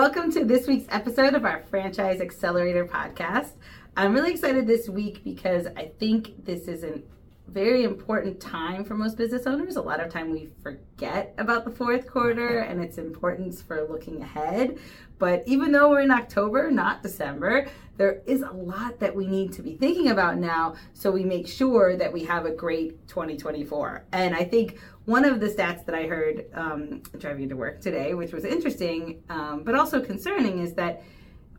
Welcome 0.00 0.32
to 0.32 0.46
this 0.46 0.66
week's 0.66 0.86
episode 0.88 1.34
of 1.34 1.44
our 1.44 1.62
Franchise 1.68 2.22
Accelerator 2.22 2.86
podcast. 2.86 3.50
I'm 3.98 4.14
really 4.14 4.30
excited 4.30 4.66
this 4.66 4.88
week 4.88 5.22
because 5.24 5.66
I 5.76 5.90
think 5.98 6.46
this 6.46 6.68
is 6.68 6.84
a 6.84 7.02
very 7.48 7.84
important 7.84 8.40
time 8.40 8.82
for 8.82 8.94
most 8.94 9.18
business 9.18 9.46
owners. 9.46 9.76
A 9.76 9.82
lot 9.82 10.00
of 10.00 10.10
time 10.10 10.30
we 10.30 10.48
forget 10.62 11.34
about 11.36 11.66
the 11.66 11.70
fourth 11.70 12.06
quarter 12.06 12.60
and 12.60 12.82
its 12.82 12.96
importance 12.96 13.60
for 13.60 13.86
looking 13.90 14.22
ahead. 14.22 14.78
But 15.18 15.42
even 15.44 15.70
though 15.70 15.90
we're 15.90 16.00
in 16.00 16.10
October, 16.10 16.70
not 16.70 17.02
December, 17.02 17.66
there 17.98 18.22
is 18.24 18.40
a 18.40 18.50
lot 18.52 19.00
that 19.00 19.14
we 19.14 19.26
need 19.26 19.52
to 19.52 19.62
be 19.62 19.76
thinking 19.76 20.08
about 20.08 20.38
now 20.38 20.76
so 20.94 21.10
we 21.10 21.24
make 21.24 21.46
sure 21.46 21.94
that 21.98 22.10
we 22.10 22.24
have 22.24 22.46
a 22.46 22.50
great 22.50 23.06
2024. 23.06 24.06
And 24.12 24.34
I 24.34 24.44
think 24.44 24.78
one 25.10 25.24
of 25.24 25.40
the 25.40 25.48
stats 25.48 25.84
that 25.86 25.94
I 25.94 26.06
heard 26.06 26.46
um, 26.54 27.02
driving 27.18 27.48
to 27.48 27.56
work 27.56 27.80
today, 27.80 28.14
which 28.14 28.32
was 28.32 28.44
interesting 28.44 29.22
um, 29.28 29.64
but 29.64 29.74
also 29.74 30.00
concerning, 30.00 30.60
is 30.60 30.74
that 30.74 31.02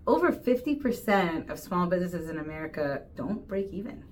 over 0.08 0.32
50% 0.32 1.50
of 1.50 1.60
small 1.60 1.86
businesses 1.86 2.30
in 2.30 2.40
America 2.40 3.04
don't 3.18 3.46
break 3.48 3.72
even. 3.74 4.06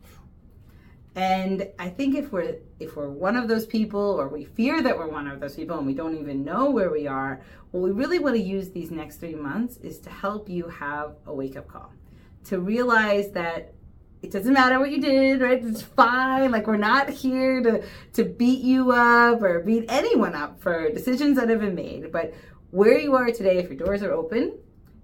And 1.15 1.69
I 1.79 1.89
think 1.89 2.15
if 2.15 2.31
we're 2.31 2.57
if 2.79 2.95
we're 2.95 3.09
one 3.09 3.35
of 3.35 3.47
those 3.47 3.65
people 3.65 3.99
or 3.99 4.27
we 4.27 4.43
fear 4.43 4.81
that 4.83 4.95
we're 4.97 5.07
one 5.07 5.27
of 5.27 5.39
those 5.39 5.55
people 5.55 5.77
and 5.77 5.87
we 5.87 5.93
don't 5.93 6.17
even 6.17 6.43
know 6.43 6.69
where 6.69 6.91
we 6.91 7.07
are, 7.07 7.41
what 7.71 7.81
we 7.81 7.91
really 7.91 8.19
want 8.19 8.35
to 8.35 8.41
use 8.41 8.69
these 8.69 8.91
next 8.91 9.17
3 9.17 9.35
months 9.35 9.77
is 9.77 9.99
to 9.99 10.09
help 10.09 10.49
you 10.49 10.67
have 10.67 11.15
a 11.25 11.33
wake 11.33 11.57
up 11.57 11.67
call. 11.67 11.91
To 12.45 12.59
realize 12.59 13.31
that 13.31 13.73
it 14.21 14.31
doesn't 14.31 14.53
matter 14.53 14.79
what 14.79 14.91
you 14.91 14.99
did, 14.99 15.41
right? 15.41 15.63
It's 15.63 15.81
fine. 15.81 16.51
Like 16.51 16.67
we're 16.67 16.77
not 16.77 17.09
here 17.09 17.61
to 17.63 17.83
to 18.13 18.23
beat 18.25 18.61
you 18.61 18.91
up 18.91 19.41
or 19.41 19.61
beat 19.61 19.85
anyone 19.89 20.35
up 20.35 20.61
for 20.61 20.91
decisions 20.91 21.37
that 21.37 21.49
have 21.49 21.61
been 21.61 21.75
made. 21.75 22.11
But 22.11 22.33
where 22.71 22.97
you 22.97 23.15
are 23.15 23.31
today, 23.31 23.57
if 23.57 23.69
your 23.69 23.77
doors 23.77 24.03
are 24.03 24.11
open, 24.11 24.57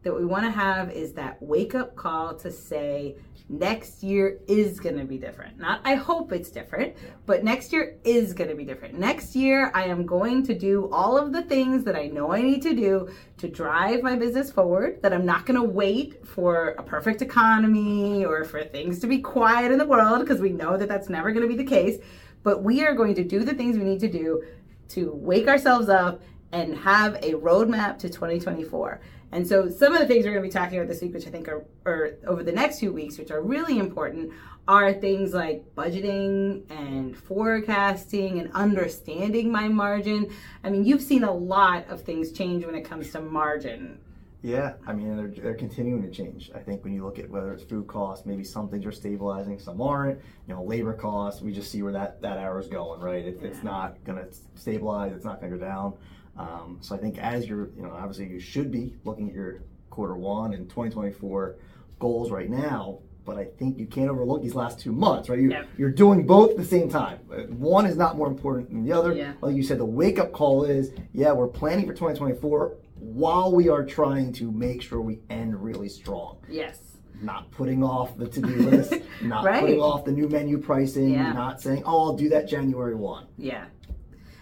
that 0.06 0.16
we 0.16 0.24
want 0.24 0.46
to 0.46 0.52
have 0.52 0.92
is 0.92 1.14
that 1.14 1.42
wake 1.42 1.74
up 1.74 1.96
call 1.96 2.36
to 2.36 2.52
say 2.52 3.16
next 3.50 4.04
year 4.04 4.40
is 4.48 4.80
going 4.80 4.98
to 4.98 5.04
be 5.04 5.18
different. 5.18 5.58
Not 5.58 5.82
I 5.84 5.96
hope 5.96 6.32
it's 6.32 6.50
different, 6.52 6.96
but 7.26 7.44
next 7.44 7.74
year 7.74 7.98
is 8.04 8.32
going 8.32 8.52
to 8.52 8.56
be 8.56 8.66
different. 8.66 9.00
Next 9.00 9.36
year 9.36 9.72
I 9.74 9.86
am 9.86 10.06
going 10.06 10.46
to 10.46 10.54
do 10.54 10.92
all 10.92 11.18
of 11.18 11.34
the 11.34 11.42
things 11.42 11.84
that 11.86 11.96
I 11.96 12.06
know 12.06 12.32
I 12.32 12.44
need 12.44 12.62
to 12.62 12.76
do 12.76 13.10
to 13.38 13.48
drive 13.48 14.04
my 14.04 14.16
business 14.16 14.52
forward, 14.52 15.02
that 15.02 15.12
I'm 15.12 15.26
not 15.26 15.48
going 15.48 15.60
to 15.60 15.68
wait 15.68 16.26
for 16.28 16.76
a 16.78 16.84
perfect 16.84 17.24
economy 17.24 18.24
or 18.24 18.44
for 18.46 18.64
things 18.64 19.00
to 19.00 19.08
be 19.08 19.18
quiet 19.18 19.72
in 19.72 19.80
the 19.80 19.88
world 19.88 20.20
because 20.20 20.40
we 20.40 20.52
know 20.52 20.78
that 20.78 20.88
that's 20.88 21.10
never 21.10 21.32
going 21.32 21.48
to 21.50 21.50
be 21.50 21.58
the 21.58 21.68
case, 21.68 21.98
but 22.44 22.62
we 22.62 22.86
are 22.86 22.94
going 22.94 23.16
to 23.16 23.24
do 23.24 23.44
the 23.44 23.56
things 23.56 23.76
we 23.76 23.84
need 23.84 24.02
to 24.02 24.08
do 24.08 24.44
to 24.90 25.12
wake 25.16 25.48
ourselves 25.48 25.90
up 25.90 26.22
and 26.52 26.78
have 26.78 27.16
a 27.16 27.34
roadmap 27.34 27.98
to 28.00 28.08
2024. 28.08 29.02
And 29.32 29.48
so 29.48 29.70
some 29.70 29.94
of 29.94 30.00
the 30.00 30.08
things 30.08 30.26
we're 30.26 30.32
going 30.32 30.44
to 30.44 30.50
be 30.50 30.54
talking 30.54 30.78
about 30.78 30.88
this 30.88 31.02
week, 31.02 31.14
which 31.14 31.28
I 31.28 31.30
think 31.30 31.48
are, 31.48 31.66
or 31.86 32.12
over 32.26 32.44
the 32.44 32.52
next 32.52 32.80
few 32.80 32.94
weeks, 32.94 33.18
which 33.18 33.32
are 33.32 33.42
really 33.42 33.80
important, 33.80 34.32
are 34.68 34.94
things 34.94 35.34
like 35.34 35.64
budgeting 35.76 36.64
and 36.72 37.16
forecasting 37.18 38.40
and 38.40 38.52
understanding 38.54 39.52
my 39.52 39.68
margin. 39.68 40.32
I 40.64 40.70
mean, 40.70 40.86
you've 40.86 41.02
seen 41.02 41.24
a 41.24 41.32
lot 41.34 41.88
of 41.90 42.02
things 42.02 42.32
change 42.32 42.66
when 42.66 42.76
it 42.76 42.84
comes 42.84 43.12
to 43.12 43.22
margin. 43.22 44.00
Yeah, 44.42 44.74
I 44.86 44.94
mean, 44.94 45.18
they're, 45.18 45.28
they're 45.28 45.56
continuing 45.56 46.04
to 46.04 46.12
change. 46.12 46.52
I 46.54 46.60
think 46.60 46.84
when 46.84 46.94
you 46.94 47.04
look 47.04 47.18
at 47.18 47.28
whether 47.30 47.52
it's 47.52 47.64
food 47.64 47.88
costs, 47.88 48.28
maybe 48.28 48.44
some 48.44 48.70
things 48.70 48.86
are 48.86 48.92
stabilizing, 48.92 49.58
some 49.58 49.82
aren't. 49.82 50.20
You 50.48 50.54
know, 50.54 50.64
labor 50.64 50.94
costs, 50.94 51.42
we 51.42 51.52
just 51.52 51.72
see 51.72 51.82
where 51.82 51.94
that, 51.94 52.22
that 52.22 52.38
arrow 52.38 52.60
is 52.60 52.68
going, 52.68 53.02
right? 53.02 53.26
It, 53.26 53.40
yeah. 53.42 53.48
It's 53.48 53.64
not 53.64 54.04
going 54.04 54.20
to 54.20 54.28
stabilize, 54.54 55.14
it's 55.14 55.26
not 55.26 55.42
going 55.42 55.52
to 55.52 55.58
go 55.58 55.66
down. 55.66 55.94
Um, 56.38 56.78
so 56.82 56.96
I 56.96 56.98
think 56.98 57.18
as 57.18 57.48
you're, 57.48 57.70
you 57.76 57.84
know, 57.84 57.92
obviously 57.92 58.28
you 58.28 58.40
should 58.40 58.72
be 58.72 58.96
looking 59.04 59.30
at 59.30 59.36
your 59.36 59.62
quarter 59.90 60.16
one 60.16 60.54
and 60.54 60.70
2024 60.70 61.56
goals 62.00 62.32
right 62.32 62.50
now, 62.50 63.00
but 63.24 63.38
I 63.38 63.46
think 63.46 63.78
you 63.78 63.88
can't 63.88 64.10
overlook 64.10 64.42
these 64.42 64.54
last 64.56 64.80
two 64.80 64.92
months, 64.92 65.30
right? 65.30 65.40
You. 65.40 65.50
You're 65.78 65.92
doing 65.92 66.28
both 66.28 66.52
at 66.52 66.58
the 66.58 66.66
same 66.66 66.90
time. 66.90 67.18
One 67.58 67.86
is 67.86 67.96
not 67.96 68.18
more 68.18 68.28
important 68.28 68.70
than 68.70 68.86
the 68.86 68.92
other. 68.92 69.14
Yeah. 69.14 69.34
Like 69.42 69.56
you 69.56 69.64
said, 69.64 69.80
the 69.80 69.86
wake 69.86 70.20
up 70.20 70.32
call 70.32 70.66
is, 70.66 70.92
yeah, 71.14 71.32
we're 71.32 71.48
planning 71.48 71.86
for 71.86 71.94
2024 71.94 72.76
while 72.96 73.52
we 73.52 73.70
are 73.70 73.84
trying 73.84 74.34
to 74.34 74.52
make 74.52 74.82
sure 74.82 75.02
we 75.02 75.20
end 75.30 75.62
really 75.62 75.90
strong. 75.90 76.38
Yes. 76.50 76.80
Not 77.22 77.50
putting 77.52 77.84
off 77.84 78.18
the 78.18 78.28
to 78.28 78.42
do 78.42 78.56
list, 78.70 78.94
not 79.22 79.46
right. 79.46 79.62
putting 79.62 79.80
off 79.80 80.06
the 80.06 80.12
new 80.12 80.28
menu 80.28 80.58
pricing, 80.58 81.14
yeah. 81.14 81.32
not 81.32 81.62
saying, 81.62 81.84
oh, 81.86 82.08
I'll 82.08 82.16
do 82.16 82.30
that 82.30 82.48
January 82.48 82.96
1. 82.96 83.28
Yeah. 83.38 83.66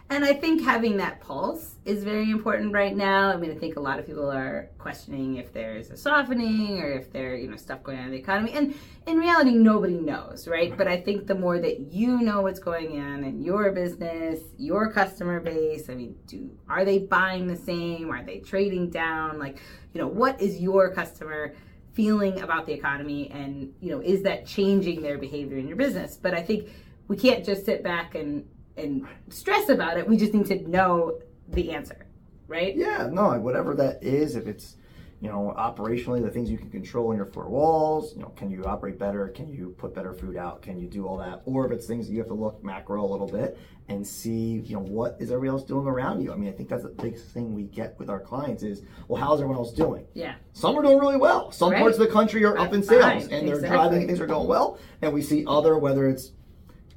And 0.10 0.24
I 0.24 0.34
think 0.34 0.62
having 0.62 0.98
that 0.98 1.22
pulse 1.22 1.76
is 1.86 2.04
very 2.04 2.30
important 2.30 2.74
right 2.74 2.96
now. 2.96 3.30
I 3.30 3.38
mean, 3.38 3.50
I 3.52 3.56
think 3.56 3.78
a 3.78 3.80
lot 3.80 4.00
of 4.00 4.06
people 4.06 4.30
are 4.30 4.70
questioning 4.78 5.38
if 5.38 5.52
there's 5.54 5.90
a 5.90 5.98
softening 5.98 6.80
or 6.80 6.92
if 6.92 7.12
there's 7.12 7.42
you 7.42 7.50
know, 7.50 7.56
stuff 7.56 7.82
going 7.84 7.98
on 7.98 8.06
in 8.06 8.12
the 8.12 8.18
economy. 8.18 8.52
And 8.52 8.76
in 9.08 9.18
reality, 9.18 9.52
nobody 9.52 9.96
knows, 9.96 10.48
right? 10.48 10.78
But 10.78 10.88
I 10.88 11.02
think 11.02 11.26
the 11.26 11.36
more 11.36 11.60
that 11.60 11.92
you 11.92 12.20
know 12.20 12.42
what's 12.42 12.60
going 12.60 13.00
on 13.02 13.24
in 13.24 13.42
your 13.42 13.72
business, 13.72 14.40
your 14.58 14.92
customer 14.92 15.40
base, 15.40 15.90
I 15.90 15.96
mean, 15.96 16.16
do 16.28 16.52
are 16.70 16.86
they 16.86 17.00
buying 17.00 17.48
the 17.48 17.58
same? 17.58 18.12
Are 18.12 18.24
they 18.24 18.40
trading 18.40 18.90
down? 18.90 19.40
Like, 19.40 19.60
you 19.94 20.02
know, 20.02 20.08
what 20.08 20.40
is 20.40 20.60
your 20.60 20.94
customer 20.94 21.54
feeling 21.94 22.42
about 22.42 22.66
the 22.66 22.74
economy 22.74 23.32
and, 23.32 23.74
you 23.80 23.92
know, 23.92 24.02
is 24.02 24.24
that 24.24 24.46
changing 24.46 25.02
their 25.02 25.18
behavior 25.18 25.58
in 25.58 25.68
your 25.68 25.78
business? 25.78 26.18
But 26.18 26.34
I 26.34 26.42
think 26.42 26.70
we 27.08 27.18
can't 27.18 27.46
just 27.46 27.66
sit 27.66 27.84
back 27.84 28.16
and 28.16 28.46
and 28.78 29.08
stress 29.30 29.70
about 29.70 29.98
it. 29.98 30.08
We 30.08 30.18
just 30.18 30.34
need 30.34 30.46
to 30.48 30.70
know 30.70 31.20
the 31.50 31.72
answer, 31.72 32.06
right? 32.48 32.76
Yeah, 32.76 33.10
no, 33.12 33.40
whatever 33.40 33.76
that 33.76 34.04
is, 34.04 34.36
if 34.36 34.48
it's 34.48 34.78
you 35.20 35.30
know 35.30 35.54
operationally 35.58 36.22
the 36.22 36.30
things 36.30 36.52
you 36.52 36.58
can 36.58 36.70
control 36.70 37.12
in 37.12 37.18
your 37.18 37.26
four 37.26 37.48
walls, 37.48 38.14
you 38.16 38.22
know, 38.22 38.30
can 38.30 38.50
you 38.50 38.64
operate 38.66 39.00
better? 39.00 39.28
Can 39.30 39.52
you 39.52 39.76
put 39.78 39.94
better 39.94 40.14
food 40.14 40.36
out? 40.36 40.62
Can 40.62 40.80
you 40.80 40.88
do 40.88 41.08
all 41.08 41.18
that? 41.18 41.42
Or 41.46 41.66
if 41.66 41.72
it's 41.72 41.86
things 41.86 42.08
that 42.08 42.14
you 42.14 42.20
have 42.20 42.28
to 42.28 42.34
look 42.34 42.64
macro 42.64 43.04
a 43.04 43.08
little 43.08 43.28
bit 43.28 43.58
and 43.90 44.06
see, 44.06 44.62
you 44.66 44.76
know, 44.76 44.82
what 44.82 45.18
is 45.20 45.30
everybody 45.30 45.50
else 45.50 45.64
doing 45.64 45.88
around 45.88 46.22
you? 46.22 46.32
I 46.32 46.36
mean, 46.36 46.50
I 46.50 46.54
think 46.54 46.70
that's 46.70 46.84
the 46.84 46.90
biggest 46.90 47.30
thing 47.30 47.54
we 47.54 47.64
get 47.64 47.98
with 48.00 48.10
our 48.10 48.20
clients 48.20 48.64
is, 48.64 48.82
well, 49.08 49.22
how's 49.22 49.40
everyone 49.40 49.58
else 49.58 49.74
doing? 49.74 50.06
Yeah. 50.14 50.36
Some 50.54 50.78
are 50.78 50.82
doing 50.82 51.00
really 51.00 51.18
well. 51.18 51.52
Some 51.52 51.72
right. 51.72 51.82
parts 51.82 51.98
of 51.98 52.08
the 52.08 52.12
country 52.12 52.44
are 52.46 52.58
up 52.58 52.74
in 52.74 52.82
sales 52.82 53.24
and 53.28 53.48
they're 53.48 53.56
exactly. 53.56 53.70
driving 53.70 54.08
things 54.08 54.22
are 54.22 54.28
going 54.28 54.48
well. 54.48 54.80
And 55.02 55.14
we 55.14 55.22
see 55.22 55.44
other, 55.48 55.78
whether 55.78 56.10
it's 56.10 56.32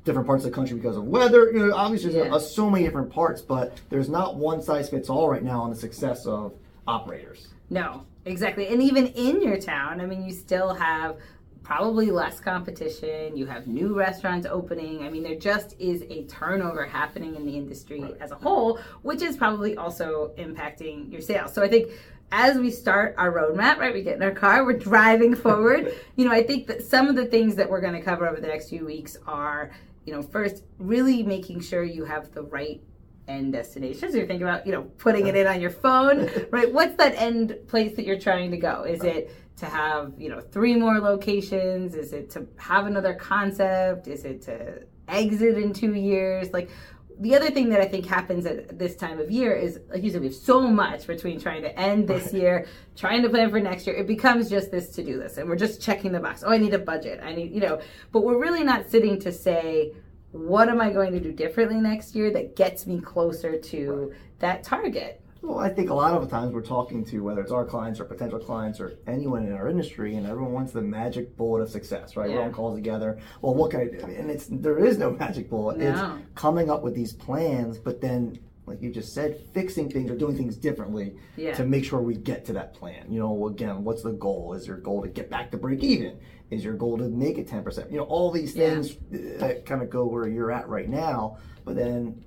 different 0.06 0.26
parts 0.26 0.44
of 0.44 0.50
the 0.50 0.54
country 0.54 0.76
because 0.76 0.96
of 0.96 1.04
weather. 1.04 1.50
You 1.52 1.66
know, 1.66 1.74
obviously 1.74 2.12
there's 2.12 2.30
yeah. 2.30 2.38
so 2.38 2.70
many 2.70 2.84
different 2.84 3.10
parts, 3.10 3.42
but 3.42 3.78
there's 3.90 4.08
not 4.08 4.36
one 4.36 4.62
size 4.62 4.88
fits 4.88 5.10
all 5.10 5.28
right 5.28 5.42
now 5.42 5.60
on 5.60 5.68
the 5.68 5.76
success 5.76 6.24
of 6.24 6.54
operators. 6.86 7.48
No, 7.68 8.06
exactly. 8.24 8.68
And 8.68 8.82
even 8.82 9.08
in 9.08 9.42
your 9.42 9.60
town, 9.60 10.00
I 10.00 10.06
mean, 10.06 10.24
you 10.24 10.32
still 10.32 10.72
have 10.72 11.16
probably 11.64 12.12
less 12.12 12.38
competition. 12.38 13.36
You 13.36 13.44
have 13.46 13.66
new 13.66 13.92
restaurants 13.92 14.46
opening. 14.48 15.02
I 15.02 15.10
mean, 15.10 15.24
there 15.24 15.34
just 15.34 15.74
is 15.80 16.02
a 16.02 16.22
turnover 16.26 16.86
happening 16.86 17.34
in 17.34 17.44
the 17.44 17.56
industry 17.56 18.00
right. 18.00 18.16
as 18.20 18.30
a 18.30 18.36
whole, 18.36 18.78
which 19.02 19.20
is 19.20 19.36
probably 19.36 19.76
also 19.76 20.32
impacting 20.38 21.10
your 21.10 21.20
sales. 21.20 21.52
So 21.52 21.64
I 21.64 21.68
think 21.68 21.90
as 22.30 22.56
we 22.58 22.70
start 22.70 23.16
our 23.18 23.32
roadmap, 23.32 23.78
right, 23.78 23.92
we 23.92 24.02
get 24.02 24.14
in 24.14 24.22
our 24.22 24.30
car, 24.30 24.64
we're 24.64 24.78
driving 24.78 25.34
forward. 25.34 25.92
you 26.16 26.24
know, 26.24 26.32
I 26.32 26.44
think 26.44 26.68
that 26.68 26.84
some 26.84 27.08
of 27.08 27.16
the 27.16 27.26
things 27.26 27.56
that 27.56 27.68
we're 27.68 27.80
going 27.80 27.94
to 27.94 28.00
cover 28.00 28.28
over 28.28 28.40
the 28.40 28.46
next 28.46 28.68
few 28.68 28.84
weeks 28.84 29.16
are 29.26 29.72
you 30.06 30.14
know, 30.14 30.22
first 30.22 30.64
really 30.78 31.22
making 31.22 31.60
sure 31.60 31.82
you 31.82 32.04
have 32.04 32.32
the 32.32 32.42
right 32.42 32.80
end 33.28 33.52
destination. 33.52 34.10
So 34.10 34.18
you're 34.18 34.26
thinking 34.26 34.46
about, 34.46 34.66
you 34.66 34.72
know, 34.72 34.82
putting 34.98 35.26
it 35.26 35.36
in 35.36 35.46
on 35.46 35.60
your 35.60 35.70
phone, 35.70 36.30
right? 36.50 36.72
What's 36.72 36.96
that 36.96 37.14
end 37.16 37.56
place 37.66 37.96
that 37.96 38.06
you're 38.06 38.18
trying 38.18 38.50
to 38.52 38.56
go? 38.56 38.84
Is 38.84 39.02
it 39.02 39.34
to 39.56 39.66
have, 39.66 40.12
you 40.16 40.28
know, 40.28 40.40
three 40.40 40.76
more 40.76 41.00
locations? 41.00 41.94
Is 41.94 42.12
it 42.12 42.30
to 42.30 42.46
have 42.56 42.86
another 42.86 43.14
concept? 43.14 44.06
Is 44.06 44.24
it 44.24 44.42
to 44.42 44.82
exit 45.08 45.58
in 45.58 45.72
two 45.72 45.94
years? 45.94 46.52
Like, 46.52 46.70
the 47.18 47.34
other 47.34 47.50
thing 47.50 47.70
that 47.70 47.80
I 47.80 47.86
think 47.86 48.06
happens 48.06 48.44
at 48.44 48.78
this 48.78 48.94
time 48.94 49.18
of 49.18 49.30
year 49.30 49.54
is, 49.54 49.80
like 49.90 50.02
you 50.02 50.10
said, 50.10 50.20
we 50.20 50.26
have 50.26 50.36
so 50.36 50.68
much 50.68 51.06
between 51.06 51.40
trying 51.40 51.62
to 51.62 51.78
end 51.78 52.06
this 52.06 52.32
year, 52.32 52.66
trying 52.94 53.22
to 53.22 53.30
plan 53.30 53.50
for 53.50 53.58
next 53.60 53.86
year. 53.86 53.96
It 53.96 54.06
becomes 54.06 54.50
just 54.50 54.70
this 54.70 54.90
to 54.90 55.02
do 55.02 55.18
list, 55.18 55.38
and 55.38 55.48
we're 55.48 55.56
just 55.56 55.80
checking 55.80 56.12
the 56.12 56.20
box. 56.20 56.44
Oh, 56.46 56.50
I 56.50 56.58
need 56.58 56.74
a 56.74 56.78
budget. 56.78 57.20
I 57.22 57.34
need, 57.34 57.52
you 57.52 57.60
know, 57.60 57.80
but 58.12 58.22
we're 58.22 58.38
really 58.38 58.64
not 58.64 58.90
sitting 58.90 59.18
to 59.20 59.32
say, 59.32 59.92
what 60.32 60.68
am 60.68 60.80
I 60.80 60.92
going 60.92 61.12
to 61.12 61.20
do 61.20 61.32
differently 61.32 61.80
next 61.80 62.14
year 62.14 62.30
that 62.32 62.56
gets 62.56 62.86
me 62.86 63.00
closer 63.00 63.58
to 63.58 64.12
that 64.40 64.62
target? 64.62 65.22
Well, 65.46 65.60
I 65.60 65.68
think 65.68 65.90
a 65.90 65.94
lot 65.94 66.12
of 66.12 66.22
the 66.22 66.28
times 66.28 66.52
we're 66.52 66.60
talking 66.60 67.04
to 67.04 67.20
whether 67.20 67.40
it's 67.40 67.52
our 67.52 67.64
clients 67.64 68.00
or 68.00 68.04
potential 68.04 68.40
clients 68.40 68.80
or 68.80 68.98
anyone 69.06 69.46
in 69.46 69.52
our 69.52 69.68
industry, 69.68 70.16
and 70.16 70.26
everyone 70.26 70.52
wants 70.52 70.72
the 70.72 70.82
magic 70.82 71.36
bullet 71.36 71.60
of 71.60 71.70
success, 71.70 72.16
right? 72.16 72.28
Yeah. 72.28 72.34
Everyone 72.34 72.52
calls 72.52 72.74
together. 72.74 73.20
Well, 73.42 73.54
what 73.54 73.70
can 73.70 73.80
I 73.80 73.84
do? 73.84 73.98
And 74.00 74.28
it's 74.28 74.48
there 74.50 74.84
is 74.84 74.98
no 74.98 75.10
magic 75.20 75.48
bullet. 75.48 75.78
No. 75.78 75.88
It's 75.88 76.30
coming 76.34 76.68
up 76.68 76.82
with 76.82 76.96
these 76.96 77.12
plans, 77.12 77.78
but 77.78 78.00
then, 78.00 78.40
like 78.66 78.82
you 78.82 78.90
just 78.90 79.14
said, 79.14 79.40
fixing 79.54 79.88
things 79.88 80.10
or 80.10 80.16
doing 80.16 80.36
things 80.36 80.56
differently 80.56 81.14
yeah. 81.36 81.54
to 81.54 81.64
make 81.64 81.84
sure 81.84 82.00
we 82.00 82.16
get 82.16 82.44
to 82.46 82.52
that 82.54 82.74
plan. 82.74 83.06
You 83.08 83.20
know, 83.20 83.46
again, 83.46 83.84
what's 83.84 84.02
the 84.02 84.14
goal? 84.14 84.52
Is 84.52 84.66
your 84.66 84.78
goal 84.78 85.02
to 85.02 85.08
get 85.08 85.30
back 85.30 85.52
to 85.52 85.56
break 85.56 85.84
even? 85.84 86.18
Is 86.50 86.64
your 86.64 86.74
goal 86.74 86.98
to 86.98 87.04
make 87.04 87.38
it 87.38 87.46
ten 87.46 87.62
percent? 87.62 87.92
You 87.92 87.98
know, 87.98 88.04
all 88.04 88.32
these 88.32 88.52
things 88.52 88.90
uh, 88.90 88.96
yeah. 89.10 89.36
that 89.38 89.64
kind 89.64 89.80
of 89.80 89.90
go 89.90 90.06
where 90.06 90.26
you're 90.26 90.50
at 90.50 90.68
right 90.68 90.88
now, 90.88 91.38
but 91.64 91.76
then 91.76 92.24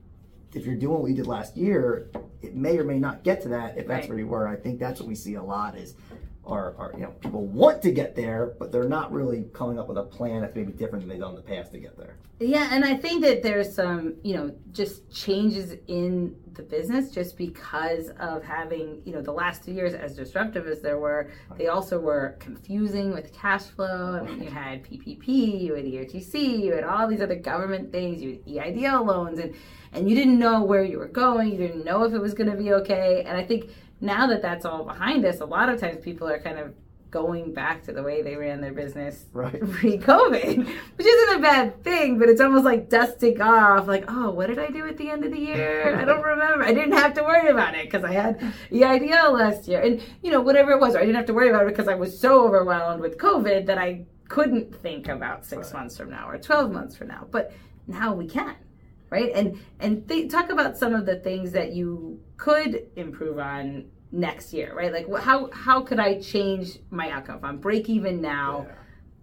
if 0.54 0.66
you're 0.66 0.76
doing 0.76 1.02
what 1.02 1.10
you 1.10 1.16
did 1.16 1.28
last 1.28 1.56
year, 1.56 2.10
it 2.42 2.56
may 2.56 2.78
or 2.78 2.84
may 2.84 2.98
not 3.00 3.24
get 3.24 3.42
to 3.44 3.50
that 3.50 3.78
if 3.78 3.88
that's 3.88 4.04
Right. 4.04 4.10
where 4.10 4.20
you 4.20 4.28
were. 4.28 4.48
I 4.48 4.56
think 4.56 4.80
that's 4.80 5.00
what 5.00 5.08
we 5.08 5.16
see 5.16 5.36
a 5.36 5.44
lot 5.44 5.78
is 5.78 5.94
are, 6.50 6.76
are 6.78 6.92
you 6.94 7.02
know 7.02 7.12
people 7.12 7.46
want 7.46 7.82
to 7.84 7.92
get 7.92 8.16
there, 8.16 8.54
but 8.60 8.72
they're 8.72 8.90
not 8.90 9.12
really 9.12 9.46
coming 9.54 9.80
up 9.80 9.88
with 9.88 9.98
a 9.98 10.04
plan 10.04 10.42
that's 10.42 10.56
maybe 10.56 10.72
different 10.72 11.02
than 11.02 11.10
they've 11.10 11.20
done 11.20 11.32
in 11.32 11.36
the 11.36 11.42
past 11.42 11.72
to 11.72 11.80
get 11.80 11.98
there. 11.98 12.16
Yeah, 12.40 12.70
and 12.72 12.86
I 12.86 12.96
think 12.96 13.22
that 13.24 13.44
there's 13.44 13.74
some, 13.74 14.16
you 14.24 14.34
know, 14.34 14.56
just 14.72 15.12
changes 15.14 15.76
in 15.88 16.36
the 16.54 16.64
business 16.64 17.12
just 17.12 17.38
because 17.38 18.12
of 18.18 18.44
having, 18.44 19.02
you 19.04 19.12
know, 19.12 19.22
the 19.22 19.32
last 19.32 19.66
two 19.66 19.74
years 19.74 19.94
as 19.94 20.16
disruptive 20.16 20.66
as 20.66 20.82
there 20.82 21.00
were, 21.00 21.32
they 21.58 21.68
also 21.68 22.00
were 22.00 22.38
confusing 22.40 23.12
with 23.14 23.34
cash 23.34 23.64
flow. 23.64 24.18
I 24.18 24.22
mean, 24.22 24.42
you 24.42 24.50
had 24.50 24.84
PPP, 24.84 25.62
you 25.62 25.76
had 25.76 25.84
ERTC, 25.84 26.60
you 26.60 26.74
had 26.74 26.86
all 26.86 27.08
these 27.08 27.22
other 27.22 27.36
government 27.36 27.92
things, 27.92 28.22
you 28.22 28.42
had 28.58 28.76
EIDL 28.76 29.06
loans, 29.06 29.40
and 29.40 29.54
and 29.92 30.10
you 30.10 30.16
didn't 30.16 30.38
know 30.38 30.64
where 30.64 30.84
you 30.84 31.00
were 31.00 31.08
going, 31.08 31.52
you 31.52 31.58
didn't 31.58 31.84
know 31.84 32.04
if 32.04 32.14
it 32.14 32.20
was 32.20 32.34
going 32.34 32.50
to 32.50 32.56
be 32.56 32.74
okay. 32.74 33.24
And 33.26 33.36
I 33.36 33.44
think 33.44 33.72
now 34.02 34.28
that 34.28 34.42
that's 34.42 34.66
all 34.66 34.84
behind 34.84 35.26
us, 35.26 35.40
a 35.42 35.46
lot 35.46 35.70
of 35.70 35.80
times 35.80 35.98
people 36.04 36.28
are 36.28 36.40
kind 36.40 36.58
of 36.60 36.74
going 37.12 37.52
back 37.54 37.82
to 37.84 37.92
the 37.92 38.04
way 38.04 38.22
they 38.22 38.36
ran 38.36 38.62
their 38.62 38.72
business 38.72 39.26
Right. 39.34 39.60
pre-COVID, 39.72 40.58
which 40.96 41.08
isn't 41.08 41.40
a 41.40 41.42
bad 41.42 41.84
thing, 41.84 42.20
but 42.20 42.30
it's 42.30 42.40
almost 42.40 42.66
like 42.66 42.88
dusting 42.88 43.42
off. 43.42 43.88
Like, 43.88 44.06
oh, 44.08 44.30
what 44.30 44.48
did 44.48 44.60
I 44.60 44.70
do 44.70 44.88
at 44.88 44.98
the 44.98 45.10
end 45.10 45.26
of 45.26 45.32
the 45.32 45.40
year? 45.40 45.96
I 45.98 46.06
don't 46.06 46.22
remember. 46.34 46.64
I 46.64 46.74
didn't 46.74 46.92
have 46.94 47.14
to 47.16 47.24
worry 47.24 47.48
about 47.50 47.74
it 47.76 47.86
because 47.90 48.04
I 48.04 48.12
had 48.14 48.40
the 48.70 48.82
EIDL 48.82 49.34
last 49.34 49.68
year, 49.68 49.82
and 49.82 50.02
you 50.22 50.32
know, 50.32 50.40
whatever 50.42 50.72
it 50.72 50.80
was, 50.80 50.96
or 50.96 51.00
I 51.00 51.02
didn't 51.02 51.16
have 51.16 51.26
to 51.28 51.34
worry 51.34 51.50
about 51.50 51.64
it 51.64 51.70
because 51.70 51.88
I 51.88 51.96
was 51.96 52.18
so 52.18 52.46
overwhelmed 52.46 53.02
with 53.02 53.18
COVID 53.18 53.66
that 53.66 53.78
I 53.78 54.06
couldn't 54.28 54.74
think 54.84 55.08
about 55.10 55.44
six 55.46 55.74
Right. 55.74 55.80
months 55.82 55.98
from 55.98 56.12
now 56.12 56.30
or 56.30 56.38
twelve 56.38 56.72
months 56.72 56.96
from 56.96 57.08
now. 57.08 57.26
But 57.32 57.52
now 57.88 58.14
we 58.14 58.28
can, 58.28 58.56
right? 59.10 59.32
And 59.34 59.60
and 59.80 60.08
th- 60.08 60.32
talk 60.32 60.52
about 60.52 60.78
some 60.78 60.94
of 60.94 61.06
the 61.08 61.16
things 61.16 61.52
that 61.54 61.74
you 61.74 62.09
could 62.40 62.88
improve 62.96 63.38
on 63.38 63.86
next 64.12 64.54
year, 64.54 64.74
right? 64.74 64.92
Like, 64.92 65.08
how 65.22 65.52
how 65.52 65.82
could 65.82 66.00
I 66.00 66.20
change 66.20 66.80
my 66.90 67.12
outcome? 67.12 67.38
If 67.38 67.44
I'm 67.44 67.58
break 67.58 67.90
even 67.90 68.22
now 68.22 68.66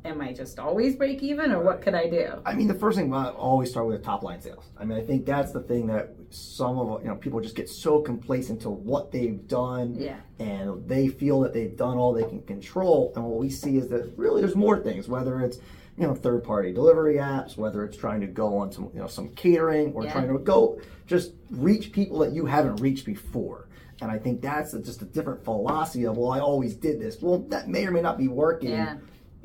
am 0.07 0.21
I 0.21 0.33
just 0.33 0.59
always 0.59 0.97
break 0.97 1.23
even 1.23 1.53
or 1.53 1.61
what 1.63 1.83
could 1.83 1.95
I 1.95 2.09
do? 2.09 2.41
I 2.45 2.55
mean, 2.55 2.69
the 2.69 2.75
first 2.75 2.97
thing 2.99 3.13
I 3.13 3.29
always 3.31 3.71
start 3.71 3.87
with 3.87 4.03
top 4.03 4.23
line 4.23 4.41
sales. 4.41 4.65
I 4.79 4.85
mean, 4.85 4.99
I 4.99 5.03
think 5.03 5.27
that's 5.27 5.53
the 5.53 5.61
thing 5.61 5.87
that 5.89 6.15
some 6.31 6.79
of 6.79 7.03
you 7.03 7.09
know 7.09 7.17
people 7.17 7.41
just 7.41 7.55
get 7.57 7.69
so 7.69 8.01
complacent 8.01 8.61
to 8.63 8.71
what 8.71 9.13
they've 9.13 9.47
done, 9.49 9.95
Yeah. 9.97 10.17
and 10.39 10.87
they 10.89 11.09
feel 11.09 11.41
that 11.41 11.53
they've 11.53 11.77
done 11.77 11.97
all 11.99 12.13
they 12.13 12.25
can 12.25 12.43
control. 12.43 13.13
And 13.15 13.25
what 13.25 13.39
we 13.39 13.51
see 13.51 13.77
is 13.77 13.89
that 13.89 14.13
really 14.17 14.41
there's 14.41 14.57
more 14.57 14.79
things, 14.79 15.09
whether 15.09 15.41
it's 15.41 15.59
you 15.99 16.07
know 16.07 16.15
third 16.15 16.45
party 16.45 16.73
delivery 16.73 17.17
apps, 17.17 17.57
whether 17.57 17.85
it's 17.85 17.97
trying 17.97 18.21
to 18.21 18.27
go 18.27 18.59
on 18.59 18.71
some 18.73 18.91
you 18.95 19.01
know 19.01 19.07
some 19.07 19.29
catering 19.31 19.93
or 19.95 20.05
Yeah. 20.05 20.13
trying 20.13 20.29
to 20.29 20.39
go 20.39 20.81
just 21.07 21.33
reach 21.51 21.93
people 21.93 22.19
that 22.19 22.33
you 22.33 22.47
haven't 22.47 22.77
reached 22.81 23.07
before. 23.07 23.69
And 24.03 24.11
I 24.11 24.19
think 24.19 24.43
that's 24.43 24.73
just 24.73 25.01
a 25.01 25.07
different 25.07 25.43
philosophy 25.43 26.05
of 26.05 26.19
well, 26.19 26.31
I 26.31 26.41
always 26.41 26.75
did 26.75 27.01
this. 27.01 27.23
Well, 27.23 27.39
that 27.49 27.69
may 27.69 27.87
or 27.87 27.91
may 27.93 28.03
not 28.03 28.19
be 28.19 28.29
working. 28.29 28.71
Yeah. 28.71 28.97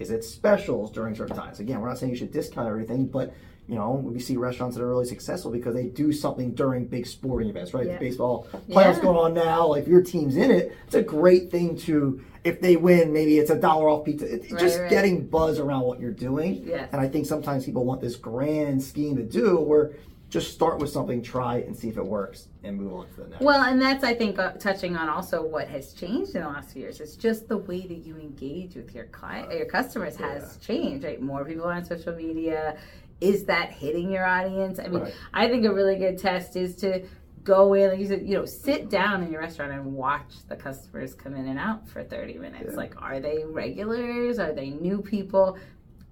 Is 0.01 0.09
it 0.09 0.24
specials 0.24 0.92
during 0.92 1.15
certain 1.15 1.36
times? 1.36 1.59
Again, 1.59 1.80
we're 1.80 1.88
not 1.88 2.00
saying 2.00 2.12
you 2.12 2.18
should 2.18 2.31
discount 2.31 2.68
everything, 2.68 3.06
but 3.06 3.33
you 3.68 3.75
know, 3.75 3.92
we 3.92 4.19
see 4.19 4.36
restaurants 4.36 4.75
that 4.75 4.83
are 4.83 4.89
really 4.89 5.06
successful 5.06 5.51
because 5.51 5.75
they 5.75 5.86
do 5.86 6.12
something 6.12 6.53
during 6.56 6.86
big 6.86 7.06
sporting 7.06 7.48
events, 7.50 7.74
right? 7.74 7.86
Yeah. 7.86 8.00
Baseball 8.00 8.48
playoffs 8.68 8.95
Yeah. 8.98 9.01
going 9.03 9.18
on 9.18 9.33
now. 9.36 9.68
Like 9.68 9.83
if 9.83 9.88
your 9.88 10.01
team's 10.01 10.36
in 10.36 10.50
it, 10.51 10.75
it's 10.88 10.95
a 10.95 11.03
great 11.03 11.51
thing 11.51 11.77
to. 11.80 12.19
If 12.44 12.59
they 12.59 12.75
win, 12.75 13.13
maybe 13.13 13.38
it's 13.38 13.51
a 13.51 13.56
dollar 13.56 13.88
off 13.88 14.03
pizza. 14.03 14.25
It's 14.25 14.51
Right, 14.51 14.59
just 14.59 14.80
right. 14.80 14.89
getting 14.89 15.27
buzz 15.27 15.59
around 15.59 15.83
what 15.83 16.00
you're 16.00 16.09
doing. 16.12 16.63
Yes. 16.65 16.89
And 16.92 17.00
I 17.00 17.07
think 17.07 17.27
sometimes 17.27 17.65
people 17.65 17.86
want 17.86 18.01
this 18.01 18.15
grand 18.15 18.81
scheme 18.81 19.15
to 19.18 19.24
do, 19.24 19.57
where 19.59 19.92
just 20.31 20.53
start 20.53 20.79
with 20.79 20.89
something, 20.89 21.21
try 21.21 21.57
and 21.57 21.75
see 21.75 21.89
if 21.89 21.97
it 21.97 22.05
works, 22.05 22.47
and 22.63 22.77
move 22.77 22.93
on 22.93 23.09
to 23.09 23.15
the 23.17 23.27
next. 23.27 23.41
Well, 23.41 23.61
and 23.63 23.81
that's 23.81 24.03
I 24.03 24.13
think 24.13 24.39
uh, 24.39 24.53
touching 24.53 24.95
on 24.95 25.09
also 25.09 25.45
what 25.45 25.67
has 25.67 25.91
changed 25.91 26.35
in 26.35 26.41
the 26.41 26.47
last 26.47 26.71
few 26.71 26.83
years. 26.83 27.01
It's 27.01 27.17
just 27.17 27.49
the 27.49 27.57
way 27.57 27.85
that 27.85 28.05
you 28.05 28.15
engage 28.15 28.75
with 28.75 28.95
your 28.95 29.05
client, 29.07 29.51
your 29.51 29.65
customers 29.65 30.15
has 30.15 30.57
changed. 30.57 31.03
Right, 31.03 31.21
more 31.21 31.43
people 31.43 31.65
are 31.65 31.73
on 31.73 31.83
social 31.83 32.15
media. 32.15 32.77
Is 33.19 33.43
that 33.45 33.71
hitting 33.71 34.09
your 34.09 34.25
audience? 34.25 34.79
I 34.79 34.87
mean, 34.87 35.01
Right. 35.01 35.13
I 35.33 35.47
think 35.49 35.65
a 35.65 35.73
really 35.73 35.97
good 35.97 36.17
test 36.17 36.55
is 36.55 36.75
to 36.77 37.03
go 37.43 37.73
in, 37.73 37.89
like 37.89 37.99
you 37.99 38.07
said, 38.07 38.25
you 38.25 38.35
know, 38.37 38.45
sit 38.45 38.89
down 38.89 39.21
in 39.23 39.31
your 39.31 39.41
restaurant 39.41 39.73
and 39.73 39.93
watch 39.93 40.47
the 40.47 40.55
customers 40.55 41.13
come 41.13 41.35
in 41.35 41.47
and 41.47 41.59
out 41.59 41.87
for 41.87 42.03
30 42.03 42.37
minutes. 42.37 42.69
Yeah. 42.69 42.77
Like, 42.77 42.99
are 43.01 43.19
they 43.19 43.43
regulars? 43.43 44.39
Are 44.39 44.53
they 44.53 44.69
new 44.69 45.01
people? 45.01 45.57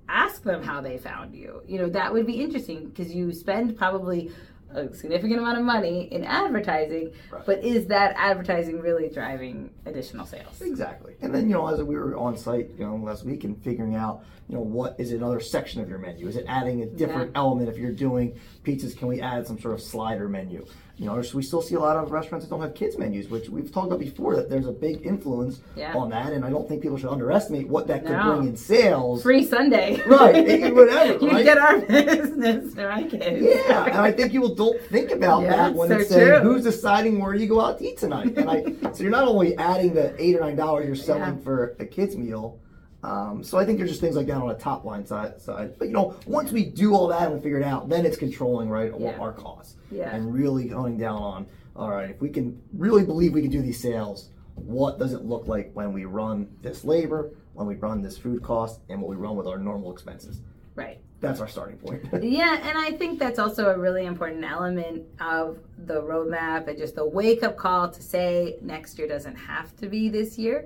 Ask 0.10 0.44
them 0.44 0.64
how 0.64 0.82
they 0.82 0.98
found 0.98 1.36
you. 1.36 1.62
You 1.68 1.78
know, 1.80 1.90
that 1.90 2.12
would 2.12 2.26
be 2.26 2.42
interesting 2.42 2.90
because 2.90 3.14
you 3.14 3.32
spend 3.32 3.78
probably 3.78 4.32
a 4.72 4.94
significant 4.94 5.40
amount 5.40 5.58
of 5.58 5.64
money 5.64 6.08
in 6.12 6.24
advertising, 6.24 7.12
Right. 7.32 7.46
but 7.46 7.64
is 7.64 7.88
that 7.88 8.14
advertising 8.18 8.80
really 8.82 9.10
driving 9.10 9.72
additional 9.86 10.26
sales? 10.26 10.62
Exactly. 10.62 11.16
And 11.22 11.34
then, 11.34 11.48
you 11.50 11.56
know, 11.56 11.68
as 11.68 11.82
we 11.82 11.96
were 11.96 12.16
on 12.16 12.38
site, 12.38 12.70
you 12.78 12.86
know, 12.86 12.96
last 12.96 13.26
week 13.26 13.44
and 13.44 13.62
figuring 13.64 13.96
out, 13.96 14.24
you 14.48 14.56
know, 14.56 14.62
what 14.62 14.96
is 15.00 15.12
another 15.12 15.40
section 15.40 15.82
of 15.82 15.90
your 15.90 15.98
menu? 16.00 16.28
Is 16.28 16.36
it 16.36 16.46
adding 16.48 16.82
a 16.82 16.86
different 16.88 17.32
element? 17.36 17.70
If 17.70 17.78
you're 17.78 17.92
doing 17.92 18.40
pizzas, 18.64 18.98
can 18.98 19.08
we 19.08 19.22
add 19.22 19.46
some 19.48 19.60
sort 19.60 19.74
of 19.76 19.82
slider 19.82 20.28
menu? 20.28 20.66
You 21.00 21.06
know, 21.06 21.24
we 21.34 21.44
still 21.44 21.62
see 21.62 21.75
a 21.75 21.80
lot 21.80 21.96
of 21.96 22.12
restaurants 22.12 22.46
that 22.46 22.50
don't 22.50 22.60
have 22.62 22.75
kids 22.75 22.98
menus, 22.98 23.30
which 23.30 23.48
we've 23.50 23.72
talked 23.72 23.88
about 23.88 24.00
before 24.00 24.36
that 24.36 24.50
there's 24.50 24.68
a 24.68 24.72
big 24.74 25.06
influence 25.06 25.62
Yeah. 25.78 25.96
on 25.96 26.10
that. 26.10 26.34
And 26.34 26.44
I 26.44 26.50
don't 26.50 26.68
think 26.68 26.81
people 26.81 26.98
should 26.98 27.10
underestimate 27.10 27.69
what 27.69 27.88
that 27.88 28.06
could 28.06 28.12
No. 28.18 28.36
bring 28.36 28.50
in 28.50 28.57
sales. 28.57 29.24
Free 29.24 29.46
Sunday. 29.46 30.01
Right, 30.06 30.74
whatever, 30.75 31.13
you 31.25 31.31
right? 31.31 31.46
get 31.46 31.57
our 31.57 31.80
business 31.80 32.74
for 32.75 32.90
my 32.90 33.04
kids. 33.04 33.46
Yeah, 33.69 33.86
and 33.86 33.98
I 34.00 34.12
think 34.12 34.34
people 34.34 34.54
don't 34.54 34.81
think 34.88 35.12
about 35.12 35.44
Yeah, 35.44 35.56
that 35.56 35.74
when 35.75 35.88
so 35.88 35.98
it's 36.00 36.10
saying 36.10 36.42
who's 36.44 36.63
deciding 36.66 37.22
where 37.22 37.34
you 37.34 37.48
go 37.48 37.62
out 37.62 37.78
to 37.80 37.86
eat 37.88 37.98
tonight. 37.98 38.38
And 38.38 38.50
I, 38.50 38.63
so 38.92 39.02
you're 39.04 39.12
not 39.12 39.25
only 39.28 39.56
adding 39.57 39.94
the 39.94 40.13
eight 40.22 40.36
or 40.36 40.42
nine 40.42 40.57
dollars 40.57 40.86
you're 40.86 40.95
selling 40.98 41.36
Yeah. 41.38 41.44
for 41.45 41.78
a 41.80 41.86
kid's 41.86 42.18
meal. 42.18 42.60
Um, 43.04 43.44
so 43.44 43.57
I 43.57 43.66
think 43.66 43.78
there's 43.78 43.90
just 43.90 44.01
things 44.01 44.16
like 44.16 44.28
that 44.28 44.36
on 44.36 44.48
the 44.50 44.56
top 44.56 44.84
line 44.84 45.06
side, 45.06 45.40
side. 45.42 45.75
But 45.80 45.88
you 45.88 45.94
know, 45.94 46.16
once 46.25 46.51
we 46.51 46.66
do 46.66 46.94
all 46.94 47.07
that 47.07 47.24
and 47.24 47.34
we 47.36 47.40
figure 47.40 47.60
it 47.60 47.63
out, 47.63 47.88
then 47.90 48.06
it's 48.06 48.18
controlling 48.18 48.69
right 48.69 48.92
Yeah. 48.98 49.18
our 49.19 49.31
costs 49.31 49.78
Yeah. 49.92 50.13
and 50.13 50.34
really 50.34 50.68
honing 50.68 50.98
down 50.98 51.22
on 51.22 51.46
all 51.75 51.90
right 51.92 52.10
if 52.10 52.19
we 52.19 52.30
can 52.30 52.62
really 52.74 53.06
believe 53.06 53.33
we 53.33 53.42
can 53.42 53.52
do 53.52 53.62
these 53.62 53.80
sales. 53.80 54.30
What 54.56 55.00
does 55.00 55.14
it 55.14 55.24
look 55.24 55.47
like 55.47 55.71
when 55.74 55.94
we 55.94 56.04
run 56.04 56.50
this 56.62 56.83
labor, 56.83 57.31
when 57.54 57.68
we 57.68 57.76
run 57.76 58.02
this 58.02 58.18
food 58.18 58.44
cost, 58.44 58.81
and 58.90 59.02
what 59.02 59.09
we 59.09 59.16
run 59.16 59.38
with 59.38 59.47
our 59.47 59.57
normal 59.57 59.94
expenses? 59.94 60.42
Right. 60.76 61.00
That's 61.21 61.40
our 61.40 61.47
starting 61.47 61.78
point. 61.78 62.04
Yeah, 62.24 62.59
and 62.68 62.78
I 62.78 62.92
think 62.92 63.19
that's 63.19 63.40
also 63.40 63.69
a 63.74 63.78
really 63.78 64.06
important 64.06 64.44
element 64.44 65.04
of 65.21 65.59
the 65.85 66.02
roadmap 66.02 66.68
and 66.68 66.78
just 66.78 66.95
the 66.95 67.06
wake 67.07 67.44
up 67.44 67.56
call 67.56 67.90
to 67.90 68.02
say 68.02 68.57
next 68.62 68.97
year 68.97 69.07
doesn't 69.07 69.35
have 69.35 69.74
to 69.78 69.88
be 69.88 70.09
this 70.09 70.38
year. 70.38 70.66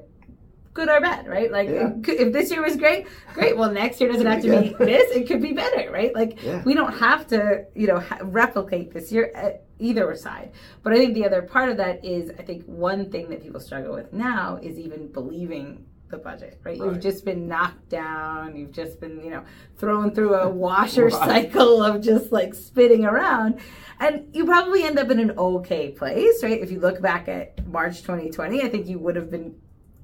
Good 0.73 0.89
or 0.89 0.99
bad, 1.01 1.27
right? 1.27 1.51
Like 1.51 1.69
Yeah. 1.69 1.91
could- 2.03 2.19
if 2.19 2.33
this 2.33 2.49
year 2.51 2.61
was 2.63 2.75
great, 2.77 3.05
great. 3.33 3.55
Well, 3.55 3.71
next 3.71 4.01
year 4.01 4.11
doesn't 4.11 4.25
have 4.25 4.41
to 4.41 4.49
be 4.61 4.75
this. 4.79 5.15
It 5.15 5.27
could 5.27 5.41
be 5.41 5.53
better, 5.53 5.91
right? 5.91 6.13
Like 6.15 6.41
Yeah. 6.43 6.63
we 6.63 6.73
don't 6.73 6.93
have 6.93 7.27
to, 7.27 7.65
you 7.75 7.87
know, 7.87 7.99
ha- 7.99 8.19
replicate 8.23 8.91
this 8.93 9.11
year 9.11 9.31
either 9.79 10.15
side. 10.15 10.51
But 10.81 10.93
I 10.93 10.97
think 10.97 11.13
the 11.13 11.25
other 11.25 11.41
part 11.43 11.69
of 11.69 11.77
that 11.77 12.03
is 12.03 12.31
I 12.39 12.43
think 12.43 12.65
one 12.65 13.11
thing 13.11 13.29
that 13.29 13.43
people 13.43 13.59
struggle 13.59 13.93
with 13.93 14.11
now 14.13 14.57
is 14.63 14.79
even 14.79 15.07
believing 15.11 15.85
the 16.09 16.17
budget, 16.17 16.59
right? 16.63 16.77
You've 16.77 16.99
just 16.99 17.25
been 17.25 17.47
knocked 17.47 17.89
down. 17.89 18.55
You've 18.55 18.71
just 18.71 18.99
been, 18.99 19.23
you 19.23 19.31
know, 19.31 19.43
thrown 19.77 20.11
through 20.11 20.35
a 20.35 20.47
washer 20.67 21.05
Right. 21.05 21.13
cycle 21.51 21.83
of 21.83 22.01
just 22.01 22.31
like 22.31 22.53
spitting 22.53 23.03
around. 23.03 23.59
And 23.99 24.27
you 24.33 24.45
probably 24.45 24.83
end 24.83 24.99
up 24.99 25.09
in 25.09 25.19
an 25.19 25.31
okay 25.37 25.89
place, 25.91 26.43
right? 26.43 26.59
If 26.61 26.71
you 26.71 26.79
look 26.79 27.01
back 27.01 27.27
at 27.27 27.65
March 27.67 28.01
2020, 28.01 28.61
I 28.63 28.69
think 28.69 28.87
you 28.87 28.99
would 28.99 29.15
have 29.15 29.31
been 29.31 29.55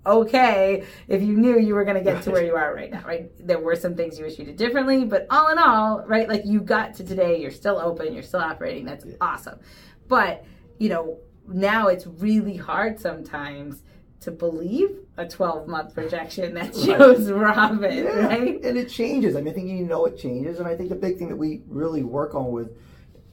okay 0.06 0.86
if 1.08 1.22
you 1.22 1.38
knew 1.38 1.60
you 1.60 1.74
were 1.76 1.84
going 1.84 1.98
to 1.98 2.04
get 2.04 2.24
to 2.24 2.32
where 2.32 2.44
you 2.44 2.56
are 2.56 2.74
right 2.74 2.92
now, 2.92 3.04
right? 3.06 3.30
There 3.46 3.60
were 3.60 3.76
some 3.76 3.96
things 3.96 4.18
you 4.18 4.26
wish 4.26 4.40
you 4.40 4.46
did 4.46 4.56
differently, 4.56 5.06
but 5.06 5.28
all 5.30 5.50
in 5.50 5.58
all, 5.58 6.04
right, 6.08 6.28
like 6.28 6.46
you 6.46 6.62
got 6.62 6.94
to 6.96 7.04
today, 7.04 7.40
you're 7.42 7.52
still 7.52 7.78
open, 7.78 8.14
you're 8.14 8.24
still 8.24 8.40
operating. 8.40 8.86
That's 8.86 9.06
awesome. 9.22 9.60
But, 10.08 10.46
you 10.78 10.90
know, 10.90 11.20
now 11.48 11.88
it's 11.88 12.08
really 12.08 12.56
hard 12.56 13.00
sometimes 13.00 13.84
to 14.22 14.32
believe 14.32 14.90
a 15.18 15.28
12 15.28 15.68
month 15.68 15.94
projection 15.94 16.54
that 16.54 16.76
shows 16.76 17.32
Robin, 17.32 18.06
Yeah, 18.06 18.26
right? 18.26 18.64
and 18.64 18.78
it 18.78 18.90
changes. 18.90 19.36
I 19.36 19.42
mean, 19.42 19.54
I 19.54 19.56
think 19.56 19.70
you 19.70 19.86
know 19.86 20.06
it 20.06 20.18
changes, 20.18 20.60
and 20.60 20.68
I 20.68 20.76
think 20.76 20.90
the 20.90 20.96
big 20.96 21.18
thing 21.18 21.30
that 21.30 21.38
we 21.38 21.62
really 21.68 22.04
work 22.04 22.36
on 22.36 22.52
with, 22.52 22.70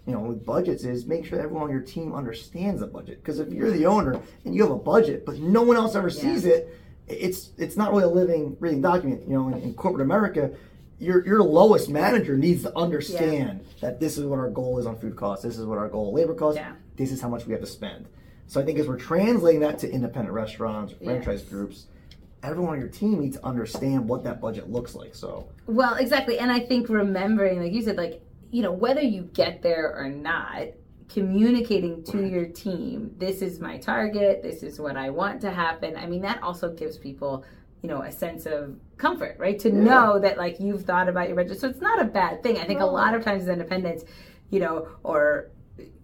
you 0.07 0.13
know, 0.13 0.21
with 0.21 0.47
budgets 0.47 0.85
is 0.85 1.07
make 1.07 1.27
sure 1.27 1.39
everyone 1.41 1.65
on 1.65 1.71
your 1.71 1.81
team 1.83 2.15
understands 2.15 2.81
the 2.81 2.87
budget. 2.87 3.23
Because 3.23 3.41
if 3.41 3.53
you're 3.53 3.71
the 3.73 3.87
owner 3.87 4.21
and 4.45 4.55
you 4.55 4.63
have 4.63 4.71
a 4.71 4.79
budget, 4.79 5.27
but 5.27 5.39
no 5.39 5.63
one 5.63 5.77
else 5.77 5.97
ever 5.97 6.11
sees 6.11 6.45
it, 6.45 6.73
it's 7.09 7.51
it's 7.59 7.77
not 7.77 7.91
really 7.91 8.05
a 8.05 8.09
living, 8.09 8.55
breathing 8.55 8.81
document. 8.81 9.23
You 9.29 9.35
know, 9.35 9.49
in, 9.49 9.55
in 9.63 9.75
corporate 9.75 10.03
America. 10.03 10.51
Your, 10.99 11.27
your 11.27 11.43
lowest 11.43 11.91
manager 11.91 12.39
needs 12.39 12.63
to 12.63 12.75
understand 12.75 13.63
that 13.83 14.01
this 14.01 14.17
is 14.17 14.25
what 14.25 14.39
our 14.39 14.49
goal 14.49 14.79
is 14.79 14.87
on 14.87 14.97
food 14.99 15.15
costs. 15.15 15.45
This 15.45 15.59
is 15.59 15.67
what 15.67 15.77
our 15.77 15.89
goal 15.91 16.11
labor 16.15 16.33
costs. 16.33 16.59
Yeah. 16.59 16.73
This 16.97 17.13
is 17.13 17.21
how 17.21 17.29
much 17.29 17.45
we 17.45 17.53
have 17.53 17.61
to 17.61 17.67
spend. 17.67 18.07
So 18.47 18.63
I 18.63 18.65
think 18.65 18.79
as 18.79 18.89
we're 18.89 18.97
translating 18.97 19.61
that 19.61 19.79
to 19.81 19.91
independent 19.91 20.33
restaurants, 20.33 20.95
franchise 21.05 21.43
Yes. 21.43 21.51
groups, 21.51 21.87
everyone 22.43 22.73
on 22.73 22.81
your 22.81 22.89
team 22.89 23.21
needs 23.21 23.37
to 23.37 23.45
understand 23.45 24.09
what 24.09 24.25
that 24.25 24.41
budget 24.41 24.71
looks 24.71 24.95
like. 24.95 25.15
So 25.15 25.49
Well, 25.67 25.97
exactly. 25.97 26.39
And 26.39 26.51
I 26.51 26.61
think 26.61 26.89
remembering, 26.89 27.63
like 27.63 27.75
you 27.75 27.83
said, 27.83 27.99
like, 27.99 28.23
you 28.51 28.63
know, 28.63 28.73
whether 28.73 29.01
you 29.01 29.23
get 29.35 29.63
there 29.63 29.95
or 29.97 30.09
not, 30.09 30.69
communicating 31.09 32.03
to 32.05 32.27
your 32.27 32.47
team, 32.47 33.13
this 33.17 33.41
is 33.43 33.61
my 33.61 33.79
target, 33.79 34.43
this 34.43 34.63
is 34.63 34.81
what 34.81 34.97
I 34.97 35.11
want 35.11 35.41
to 35.43 35.51
happen. 35.51 35.97
I 35.97 36.07
mean, 36.07 36.21
that 36.23 36.43
also 36.43 36.73
gives 36.73 36.99
people, 36.99 37.45
you 37.83 37.89
know, 37.89 38.03
a 38.03 38.11
sense 38.11 38.45
of 38.47 38.77
comfort, 38.97 39.37
right? 39.39 39.59
To 39.61 39.69
Yeah. 39.71 39.83
know 39.83 40.19
that 40.19 40.37
like 40.37 40.59
you've 40.59 40.83
thought 40.83 41.09
about 41.09 41.29
your 41.29 41.37
budget. 41.37 41.61
So 41.61 41.69
it's 41.69 41.81
not 41.81 42.01
a 42.01 42.05
bad 42.05 42.43
thing. 42.43 42.59
I 42.59 42.65
think 42.65 42.81
a 42.81 42.87
lot 42.87 43.15
of 43.15 43.25
times 43.25 43.45
as 43.45 43.49
independents, 43.49 44.05
you 44.51 44.61
know, 44.61 44.89
or 45.05 45.51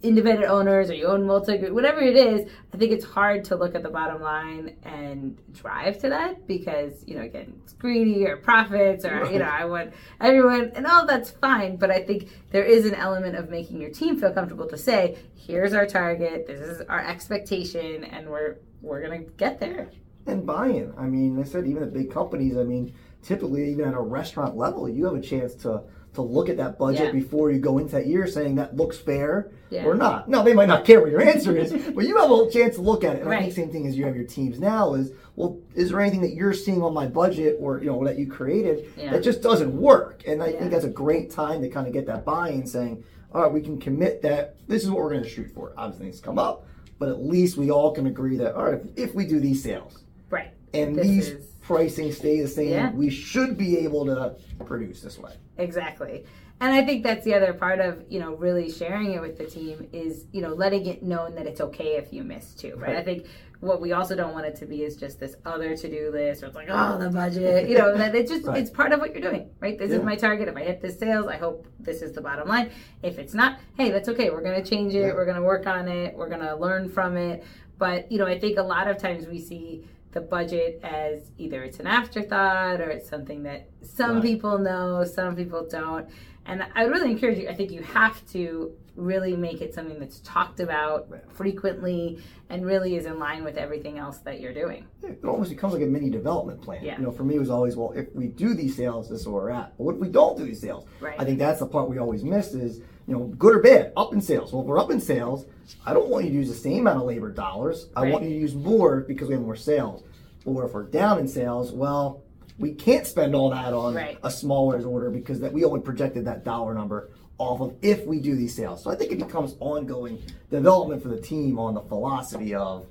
independent 0.02 0.50
owners 0.50 0.90
or 0.90 0.94
you 0.94 1.06
own 1.06 1.26
multi 1.26 1.56
whatever 1.70 2.00
it 2.00 2.16
is 2.16 2.50
i 2.74 2.76
think 2.76 2.92
it's 2.92 3.04
hard 3.04 3.44
to 3.44 3.56
look 3.56 3.74
at 3.74 3.82
the 3.82 3.88
bottom 3.88 4.20
line 4.20 4.76
and 4.82 5.38
drive 5.52 5.98
to 5.98 6.08
that 6.08 6.46
because 6.46 7.04
you 7.06 7.14
know 7.14 7.22
again 7.22 7.54
it's 7.62 7.72
greedy 7.72 8.26
or 8.26 8.36
profits 8.36 9.04
or 9.04 9.30
you 9.30 9.38
know 9.38 9.44
i 9.44 9.64
want 9.64 9.92
everyone 10.20 10.72
and 10.74 10.86
all 10.86 11.06
that's 11.06 11.30
fine 11.30 11.76
but 11.76 11.90
i 11.90 12.02
think 12.02 12.28
there 12.50 12.64
is 12.64 12.84
an 12.84 12.94
element 12.94 13.36
of 13.36 13.48
making 13.48 13.80
your 13.80 13.90
team 13.90 14.18
feel 14.18 14.32
comfortable 14.32 14.66
to 14.66 14.76
say 14.76 15.16
here's 15.34 15.72
our 15.72 15.86
target 15.86 16.46
this 16.46 16.60
is 16.60 16.82
our 16.88 17.06
expectation 17.06 18.04
and 18.04 18.28
we're 18.28 18.56
we're 18.82 19.00
gonna 19.00 19.22
get 19.36 19.60
there 19.60 19.88
and 20.26 20.46
buy-in. 20.46 20.92
I 20.96 21.06
mean, 21.06 21.38
I 21.40 21.42
said 21.42 21.66
even 21.66 21.82
at 21.82 21.92
big 21.92 22.10
companies. 22.10 22.56
I 22.56 22.62
mean, 22.62 22.94
typically 23.22 23.70
even 23.70 23.88
at 23.88 23.94
a 23.94 24.00
restaurant 24.00 24.56
level, 24.56 24.88
you 24.88 25.04
have 25.06 25.14
a 25.14 25.20
chance 25.20 25.54
to 25.56 25.82
to 26.14 26.22
look 26.22 26.48
at 26.50 26.56
that 26.58 26.78
budget 26.78 27.06
Yeah. 27.06 27.12
before 27.12 27.50
you 27.50 27.58
go 27.58 27.78
into 27.78 27.92
that 27.92 28.06
year, 28.06 28.26
saying 28.26 28.56
that 28.56 28.76
looks 28.76 28.98
fair 28.98 29.50
Yeah. 29.70 29.86
or 29.86 29.94
not. 29.94 30.28
No, 30.28 30.44
they 30.44 30.52
might 30.52 30.68
not 30.68 30.84
care 30.84 31.00
what 31.00 31.10
your 31.10 31.22
answer 31.22 31.56
is, 31.56 31.72
but 31.94 32.06
you 32.06 32.16
have 32.18 32.30
a 32.30 32.50
chance 32.50 32.76
to 32.76 32.82
look 32.82 33.02
at 33.02 33.16
it. 33.16 33.20
And 33.22 33.28
I 33.28 33.32
Right. 33.32 33.42
think 33.44 33.54
same 33.54 33.70
thing 33.70 33.86
as 33.86 33.96
you 33.96 34.04
have 34.04 34.14
your 34.14 34.26
teams 34.26 34.60
now 34.60 34.92
is, 34.94 35.12
well, 35.36 35.58
is 35.74 35.88
there 35.90 36.00
anything 36.00 36.20
that 36.20 36.34
you're 36.34 36.52
seeing 36.52 36.82
on 36.82 36.92
my 36.92 37.06
budget 37.06 37.56
or 37.60 37.78
you 37.80 37.86
know 37.86 38.04
that 38.04 38.18
you 38.18 38.26
created 38.26 38.84
Yeah. 38.98 39.12
that 39.12 39.22
just 39.22 39.40
doesn't 39.40 39.74
work? 39.80 40.22
And 40.26 40.42
I 40.42 40.52
think 40.52 40.70
that's 40.70 40.84
a 40.84 40.90
great 40.90 41.30
time 41.30 41.62
to 41.62 41.68
kind 41.70 41.86
of 41.86 41.94
get 41.94 42.06
that 42.06 42.24
buy-in, 42.26 42.66
saying, 42.66 43.02
all 43.34 43.42
right, 43.42 43.52
we 43.52 43.62
can 43.62 43.78
commit 43.78 44.20
that 44.22 44.56
this 44.68 44.82
is 44.84 44.90
what 44.90 45.02
we're 45.02 45.10
going 45.10 45.22
to 45.22 45.28
shoot 45.28 45.50
for. 45.54 45.72
Obviously, 45.78 46.06
things 46.06 46.20
come 46.20 46.38
up, 46.38 46.66
but 46.98 47.08
at 47.08 47.24
least 47.24 47.56
we 47.56 47.70
all 47.70 47.92
can 47.92 48.06
agree 48.06 48.36
that 48.36 48.54
all 48.54 48.64
right, 48.64 48.74
if, 48.74 49.08
if 49.08 49.14
we 49.14 49.24
do 49.26 49.40
these 49.40 49.62
sales 49.62 50.04
right 50.28 50.50
and 50.74 50.94
This 50.94 51.06
these 51.06 51.28
is- 51.30 51.46
pricing 51.62 52.12
stay 52.12 52.40
the 52.40 52.48
same, 52.48 52.70
Yeah. 52.70 52.92
we 52.92 53.08
should 53.10 53.56
be 53.56 53.78
able 53.78 54.04
to 54.06 54.36
produce 54.64 55.00
this 55.00 55.18
way. 55.18 55.32
Exactly. 55.58 56.24
And 56.60 56.72
I 56.72 56.84
think 56.84 57.02
that's 57.02 57.24
the 57.24 57.34
other 57.34 57.52
part 57.52 57.80
of, 57.80 58.04
you 58.08 58.20
know, 58.20 58.34
really 58.34 58.70
sharing 58.70 59.12
it 59.12 59.20
with 59.20 59.36
the 59.36 59.46
team 59.46 59.88
is, 59.92 60.26
you 60.32 60.40
know, 60.42 60.50
letting 60.54 60.86
it 60.86 61.02
known 61.02 61.34
that 61.34 61.46
it's 61.46 61.60
okay 61.60 61.96
if 61.96 62.12
you 62.12 62.22
miss 62.22 62.54
too, 62.54 62.74
right? 62.76 62.88
Right. 62.90 62.96
I 62.98 63.02
think 63.02 63.26
what 63.58 63.80
we 63.80 63.92
also 63.92 64.14
don't 64.16 64.32
want 64.32 64.46
it 64.46 64.54
to 64.56 64.66
be 64.66 64.82
is 64.84 64.96
just 64.96 65.18
this 65.18 65.34
other 65.44 65.76
to-do 65.76 66.10
list 66.12 66.42
or 66.42 66.46
it's 66.46 66.54
like, 66.54 66.68
oh, 66.70 66.98
the 66.98 67.10
budget, 67.10 67.68
you 67.68 67.78
know, 67.78 67.96
that 67.96 68.14
it's 68.14 68.30
just, 68.30 68.44
Right. 68.46 68.58
it's 68.58 68.70
part 68.70 68.92
of 68.92 69.00
what 69.00 69.12
you're 69.12 69.20
doing, 69.28 69.50
right? 69.60 69.76
This 69.78 69.90
is 69.90 70.02
my 70.02 70.14
target. 70.16 70.48
If 70.48 70.56
I 70.56 70.62
hit 70.62 70.80
this 70.80 70.98
sales, 70.98 71.26
I 71.26 71.36
hope 71.36 71.66
this 71.80 72.00
is 72.02 72.12
the 72.12 72.20
bottom 72.20 72.46
line. 72.48 72.70
If 73.02 73.18
it's 73.18 73.34
not, 73.34 73.58
hey, 73.76 73.90
that's 73.90 74.08
okay. 74.10 74.30
We're 74.30 74.42
going 74.42 74.62
to 74.62 74.68
change 74.68 74.94
it. 74.94 74.98
Yeah. 75.00 75.14
We're 75.14 75.24
going 75.26 75.36
to 75.36 75.42
work 75.42 75.66
on 75.66 75.88
it. 75.88 76.14
We're 76.16 76.28
going 76.28 76.42
to 76.42 76.54
learn 76.56 76.88
from 76.88 77.16
it. 77.16 77.44
But, 77.78 78.10
you 78.12 78.18
know, 78.18 78.26
I 78.26 78.38
think 78.38 78.58
a 78.58 78.62
lot 78.62 78.86
of 78.88 78.98
times 78.98 79.26
we 79.26 79.40
see 79.40 79.84
the 80.12 80.20
budget 80.20 80.78
as 80.82 81.30
either 81.38 81.62
it's 81.64 81.80
an 81.80 81.86
afterthought 81.86 82.80
or 82.80 82.90
it's 82.90 83.08
something 83.08 83.42
that 83.44 83.68
some 83.82 84.14
Right. 84.16 84.22
people 84.22 84.58
know, 84.58 85.04
some 85.04 85.34
people 85.34 85.66
don't. 85.68 86.06
And 86.44 86.64
I 86.74 86.84
would 86.84 86.92
really 86.92 87.10
encourage 87.12 87.38
you, 87.38 87.48
I 87.48 87.54
think 87.54 87.70
you 87.70 87.82
have 87.82 88.24
to 88.32 88.72
really 88.94 89.34
make 89.36 89.62
it 89.62 89.72
something 89.72 89.98
that's 89.98 90.20
talked 90.20 90.60
about 90.60 91.06
Right. 91.08 91.22
frequently 91.32 92.18
and 92.50 92.66
really 92.66 92.96
is 92.96 93.06
in 93.06 93.18
line 93.18 93.42
with 93.42 93.56
everything 93.56 93.96
else 93.98 94.18
that 94.18 94.38
you're 94.40 94.52
doing. 94.52 94.84
It 95.02 95.24
almost 95.24 95.48
becomes 95.50 95.72
like 95.72 95.82
a 95.82 95.86
mini 95.86 96.10
development 96.10 96.60
plan. 96.60 96.84
Yeah. 96.84 96.98
You 96.98 97.04
know, 97.04 97.10
for 97.10 97.24
me, 97.24 97.36
it 97.36 97.38
was 97.38 97.48
always, 97.48 97.74
well, 97.76 97.92
if 97.92 98.14
we 98.14 98.26
do 98.26 98.52
these 98.54 98.76
sales, 98.76 99.08
this 99.08 99.20
is 99.22 99.28
where 99.28 99.44
we're 99.44 99.50
at. 99.50 99.78
But 99.78 99.84
what 99.84 99.94
if 99.94 100.00
we 100.00 100.08
don't 100.08 100.36
do 100.36 100.44
these 100.44 100.60
sales? 100.60 100.84
Right. 101.00 101.14
I 101.18 101.24
think 101.24 101.38
that's 101.38 101.60
the 101.60 101.66
part 101.66 101.88
we 101.88 101.98
always 101.98 102.22
miss 102.22 102.52
is, 102.52 102.82
you 103.06 103.14
know, 103.14 103.24
good 103.38 103.56
or 103.56 103.60
bad, 103.60 103.92
up 103.96 104.12
in 104.12 104.20
sales. 104.20 104.52
Well, 104.52 104.62
if 104.62 104.68
we're 104.68 104.78
up 104.78 104.90
in 104.90 105.00
sales, 105.00 105.46
I 105.84 105.92
don't 105.92 106.08
want 106.08 106.24
you 106.24 106.30
to 106.30 106.36
use 106.36 106.48
the 106.48 106.54
same 106.54 106.80
amount 106.86 106.98
of 106.98 107.02
labor 107.06 107.30
dollars. 107.30 107.88
I 107.96 108.10
want 108.10 108.24
you 108.24 108.30
to 108.30 108.36
use 108.36 108.54
more 108.54 109.00
because 109.00 109.28
we 109.28 109.34
have 109.34 109.42
more 109.42 109.56
sales. 109.56 110.04
Or 110.44 110.64
if 110.66 110.72
we're 110.72 110.84
down 110.84 111.18
in 111.18 111.28
sales, 111.28 111.72
well, 111.72 112.22
we 112.58 112.72
can't 112.72 113.06
spend 113.06 113.34
all 113.34 113.50
that 113.50 113.72
on 113.72 113.94
Right. 113.94 114.18
a 114.22 114.30
smaller 114.30 114.80
order 114.84 115.10
because 115.10 115.40
that 115.40 115.52
we 115.52 115.64
only 115.64 115.80
projected 115.80 116.24
that 116.26 116.44
dollar 116.44 116.74
number 116.74 117.10
off 117.38 117.60
of 117.60 117.74
if 117.82 118.06
we 118.06 118.20
do 118.20 118.36
these 118.36 118.54
sales. 118.54 118.82
So 118.82 118.90
I 118.90 118.94
think 118.94 119.10
it 119.10 119.18
becomes 119.18 119.56
ongoing 119.58 120.18
development 120.50 121.02
for 121.02 121.08
the 121.08 121.20
team 121.20 121.58
on 121.58 121.74
the 121.74 121.80
philosophy 121.80 122.54
of 122.54 122.86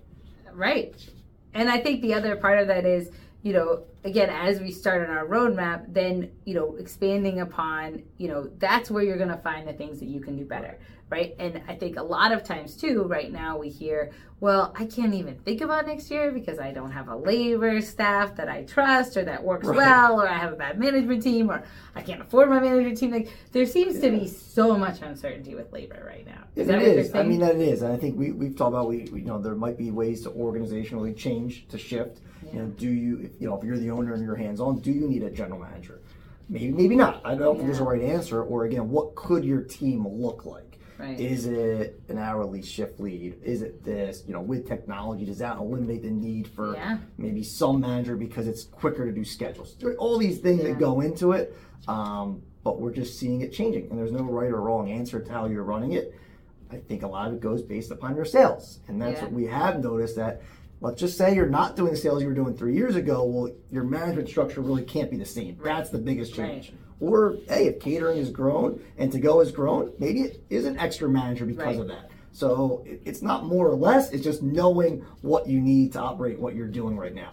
Right. 0.53 0.93
And 1.53 1.69
I 1.69 1.79
think 1.79 2.01
the 2.01 2.13
other 2.13 2.35
part 2.35 2.59
of 2.59 2.67
that 2.67 2.85
is, 2.85 3.09
you 3.43 3.53
know, 3.53 3.83
again, 4.03 4.29
as 4.29 4.60
we 4.60 4.71
start 4.71 5.07
on 5.07 5.15
our 5.15 5.25
roadmap, 5.25 5.86
then, 5.91 6.31
you 6.45 6.53
know, 6.53 6.75
expanding 6.75 7.41
upon, 7.41 8.03
you 8.17 8.27
know, 8.27 8.50
that's 8.60 8.91
where 8.91 9.03
you're 9.03 9.17
going 9.17 9.29
to 9.29 9.38
find 9.38 9.67
the 9.67 9.74
things 9.74 10.00
that 10.00 10.07
you 10.07 10.19
can 10.19 10.38
do 10.38 10.45
better. 10.45 10.77
Right. 11.10 11.36
And 11.39 11.62
I 11.67 11.75
think 11.75 11.98
a 11.98 12.03
lot 12.03 12.31
of 12.31 12.41
times, 12.41 12.77
too, 12.77 13.03
right 13.03 13.29
now 13.29 13.57
we 13.57 13.67
hear, 13.67 14.12
well, 14.39 14.74
I 14.79 14.86
can't 14.86 15.13
even 15.13 15.36
think 15.39 15.60
about 15.60 15.86
next 15.86 16.10
year 16.10 16.31
because 16.31 16.57
I 16.57 16.71
don't 16.71 16.91
have 16.91 17.10
a 17.10 17.15
labor 17.15 17.81
staff 17.81 18.36
that 18.38 18.48
I 18.48 18.63
trust 18.63 19.17
or 19.17 19.25
that 19.25 19.43
works 19.43 19.67
Right. 19.67 19.75
well, 19.75 20.21
or 20.21 20.29
I 20.29 20.38
have 20.38 20.53
a 20.53 20.55
bad 20.55 20.79
management 20.79 21.21
team, 21.21 21.51
or 21.51 21.63
I 21.95 22.01
can't 22.01 22.21
afford 22.21 22.50
my 22.50 22.62
management 22.62 22.98
team. 22.98 23.12
Like, 23.12 23.29
there 23.51 23.65
seems 23.65 24.00
to 24.00 24.10
be 24.10 24.25
so 24.25 24.77
much 24.77 25.01
uncertainty 25.01 25.53
with 25.53 25.74
labor 25.74 26.01
right 26.07 26.25
now. 26.25 26.43
Is 26.55 26.69
It 26.69 26.71
that 26.71 26.77
what 26.77 26.86
you're 26.86 27.00
is. 27.00 27.13
I 27.13 27.24
mean, 27.24 27.41
that 27.41 27.55
it 27.55 27.62
is. 27.62 27.81
And 27.81 27.91
I 27.91 27.98
think 27.98 28.17
we, 28.17 28.31
we've 28.31 28.55
talked 28.55 28.69
about, 28.69 28.88
we, 28.88 29.10
we, 29.12 29.19
you 29.19 29.25
know, 29.25 29.41
there 29.41 29.55
might 29.55 29.77
be 29.77 29.91
ways 29.91 30.21
to 30.24 30.29
organizationally 30.29 31.15
change, 31.17 31.67
to 31.69 31.77
shift. 31.77 32.21
You 32.53 32.60
know, 32.60 32.65
do 32.67 32.89
you, 32.89 33.20
if, 33.20 33.31
you 33.39 33.48
know, 33.48 33.58
if 33.58 33.63
you're 33.63 33.77
the 33.77 33.91
owner 33.91 34.13
and 34.13 34.24
you're 34.24 34.36
hands-on, 34.36 34.79
do 34.79 34.91
you 34.91 35.08
need 35.08 35.24
a 35.24 35.29
general 35.29 35.60
manager? 35.60 36.01
Maybe, 36.50 36.72
maybe 36.72 36.96
not. 36.96 37.22
I 37.24 37.36
don't 37.36 37.55
think 37.55 37.67
there's 37.67 37.79
a 37.79 37.84
right 37.84 38.01
answer. 38.01 38.43
Or 38.43 38.65
again, 38.65 38.89
what 38.89 39.15
could 39.15 39.46
your 39.46 39.62
team 39.62 40.05
look 40.08 40.46
like? 40.46 40.79
Right. 41.00 41.20
Is 41.20 41.48
it 41.48 42.00
an 42.10 42.17
hourly 42.17 42.62
shift 42.62 43.00
lead? 43.00 43.38
Is 43.43 43.62
it 43.62 43.84
this? 43.84 44.24
You 44.27 44.34
know, 44.34 44.41
with 44.41 44.67
technology, 44.67 45.25
does 45.25 45.39
that 45.39 45.58
eliminate 45.58 46.03
the 46.03 46.12
need 46.12 46.48
for 46.48 46.75
Yeah. 46.75 46.98
maybe 47.17 47.41
some 47.43 47.79
manager 47.79 48.15
because 48.15 48.48
it's 48.48 48.65
quicker 48.65 49.05
to 49.05 49.12
do 49.12 49.24
schedules? 49.24 49.75
There 49.79 49.89
are 49.91 49.96
all 49.96 50.17
these 50.17 50.39
things 50.39 50.62
Yeah. 50.62 50.70
that 50.70 50.79
go 50.79 51.01
into 51.01 51.31
it, 51.31 51.55
um, 51.88 52.43
but 52.63 52.79
we're 52.79 52.93
just 52.93 53.17
seeing 53.17 53.41
it 53.41 53.51
changing, 53.51 53.89
and 53.89 53.98
there's 53.98 54.12
no 54.12 54.24
right 54.24 54.51
or 54.51 54.62
wrong 54.62 54.91
answer 54.91 55.20
to 55.20 55.31
how 55.31 55.46
you're 55.48 55.63
running 55.63 55.93
it. 55.93 56.13
I 56.70 56.77
think 56.77 57.01
a 57.01 57.08
lot 57.08 57.27
of 57.29 57.34
it 57.34 57.39
goes 57.41 57.63
based 57.63 57.89
upon 57.91 58.15
your 58.15 58.25
sales, 58.25 58.79
and 58.88 59.01
that's 59.01 59.20
Yeah. 59.20 59.24
what 59.25 59.34
we 59.34 59.46
have 59.48 59.81
noticed 59.81 60.15
that. 60.17 60.41
Let's 60.81 61.00
just 61.00 61.15
say 61.17 61.35
you're 61.35 61.47
not 61.47 61.75
doing 61.75 61.91
the 61.91 61.97
sales 61.97 62.21
you 62.23 62.27
were 62.27 62.33
doing 62.33 62.57
three 62.57 62.75
years 62.75 62.95
ago. 62.95 63.23
Well, 63.23 63.53
your 63.69 63.83
management 63.83 64.27
structure 64.29 64.61
really 64.61 64.83
can't 64.83 65.11
be 65.11 65.17
the 65.17 65.25
same. 65.25 65.57
That's 65.63 65.91
the 65.91 66.00
biggest 66.00 66.33
change. 66.33 66.73
Or 67.00 67.38
hey, 67.47 67.67
if 67.67 67.79
catering 67.79 68.17
has 68.17 68.29
grown 68.31 68.81
and 68.97 69.11
to 69.11 69.19
go 69.19 69.39
has 69.39 69.51
grown, 69.51 69.91
maybe 70.00 70.21
it 70.21 70.43
is 70.50 70.65
an 70.65 70.77
extra 70.77 71.07
manager 71.07 71.45
because 71.45 71.77
Right. 71.77 71.79
of 71.79 71.88
that. 71.88 72.10
So 72.31 72.83
it's 72.85 73.21
not 73.21 73.45
more 73.45 73.67
or 73.67 73.75
less. 73.75 74.11
It's 74.11 74.23
just 74.23 74.41
knowing 74.41 75.05
what 75.21 75.47
you 75.47 75.59
need 75.59 75.93
to 75.93 76.00
operate 76.00 76.39
what 76.39 76.55
you're 76.55 76.67
doing 76.67 76.97
right 76.97 77.13
now. 77.13 77.31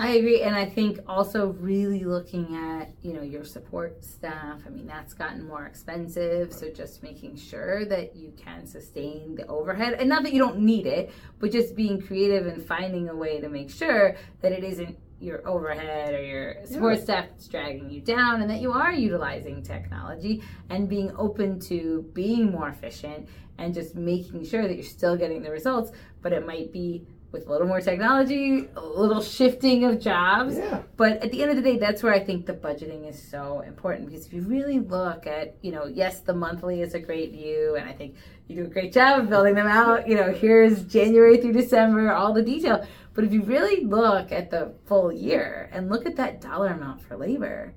I 0.00 0.10
agree, 0.10 0.42
and 0.42 0.54
I 0.54 0.64
think 0.64 1.00
also 1.08 1.48
really 1.58 2.04
looking 2.04 2.54
at 2.54 2.92
you 3.02 3.14
know 3.14 3.22
your 3.22 3.44
support 3.44 4.04
staff. 4.04 4.60
I 4.64 4.70
mean 4.70 4.86
that's 4.86 5.12
gotten 5.12 5.44
more 5.44 5.66
expensive, 5.66 6.52
so 6.52 6.70
just 6.70 7.02
making 7.02 7.36
sure 7.36 7.84
that 7.86 8.14
you 8.14 8.32
can 8.36 8.64
sustain 8.64 9.34
the 9.34 9.44
overhead, 9.48 9.94
and 9.94 10.08
not 10.08 10.22
that 10.22 10.32
you 10.32 10.38
don't 10.38 10.60
need 10.60 10.86
it, 10.86 11.10
but 11.40 11.50
just 11.50 11.74
being 11.74 12.00
creative 12.00 12.46
and 12.46 12.64
finding 12.64 13.08
a 13.08 13.16
way 13.16 13.40
to 13.40 13.48
make 13.48 13.70
sure 13.70 14.14
that 14.40 14.52
it 14.52 14.62
isn't 14.62 14.96
your 15.20 15.46
overhead 15.48 16.14
or 16.14 16.22
your 16.22 16.54
support 16.64 16.96
Yeah. 16.98 17.02
staff 17.02 17.26
dragging 17.50 17.90
you 17.90 18.00
down, 18.00 18.40
and 18.40 18.50
that 18.50 18.60
you 18.60 18.72
are 18.72 18.92
utilizing 18.92 19.62
technology 19.62 20.42
and 20.70 20.88
being 20.88 21.10
open 21.16 21.58
to 21.60 22.02
being 22.12 22.50
more 22.52 22.68
efficient 22.68 23.28
and 23.58 23.74
just 23.74 23.96
making 23.96 24.44
sure 24.44 24.62
that 24.68 24.74
you're 24.74 24.84
still 24.84 25.16
getting 25.16 25.42
the 25.42 25.50
results, 25.50 25.90
but 26.22 26.32
it 26.32 26.46
might 26.46 26.72
be 26.72 27.04
with 27.30 27.46
a 27.46 27.50
little 27.52 27.66
more 27.66 27.80
technology, 27.80 28.68
a 28.74 28.80
little 28.80 29.20
shifting 29.22 29.84
of 29.84 30.00
jobs. 30.00 30.56
Yeah. 30.56 30.82
But 30.96 31.22
at 31.22 31.30
the 31.30 31.42
end 31.42 31.50
of 31.50 31.56
the 31.56 31.62
day, 31.62 31.76
that's 31.76 32.02
where 32.02 32.14
I 32.14 32.20
think 32.20 32.46
the 32.46 32.54
budgeting 32.54 33.08
is 33.08 33.22
so 33.22 33.60
important 33.60 34.06
because 34.08 34.26
if 34.26 34.32
you 34.32 34.42
really 34.42 34.80
look 34.80 35.26
at, 35.26 35.56
you 35.60 35.70
know, 35.72 35.86
yes, 35.86 36.20
the 36.20 36.32
monthly 36.34 36.80
is 36.80 36.94
a 36.94 36.98
great 37.00 37.32
view, 37.32 37.76
and 37.78 37.88
I 37.88 37.92
think 37.92 38.14
you 38.46 38.56
do 38.56 38.64
a 38.64 38.68
great 38.68 38.92
job 38.94 39.20
of 39.20 39.28
building 39.28 39.54
them 39.54 39.66
out. 39.66 40.08
You 40.08 40.14
know, 40.16 40.32
here's 40.32 40.84
January 40.84 41.36
through 41.36 41.52
December, 41.52 42.12
all 42.12 42.32
the 42.32 42.42
detail. 42.42 42.86
But 43.12 43.24
if 43.24 43.32
you 43.32 43.42
really 43.42 43.84
look 43.84 44.32
at 44.32 44.50
the 44.50 44.72
full 44.86 45.12
year 45.12 45.68
and 45.72 45.90
look 45.90 46.06
at 46.06 46.16
that 46.16 46.40
dollar 46.40 46.68
amount 46.68 47.02
for 47.02 47.16
labor, 47.16 47.74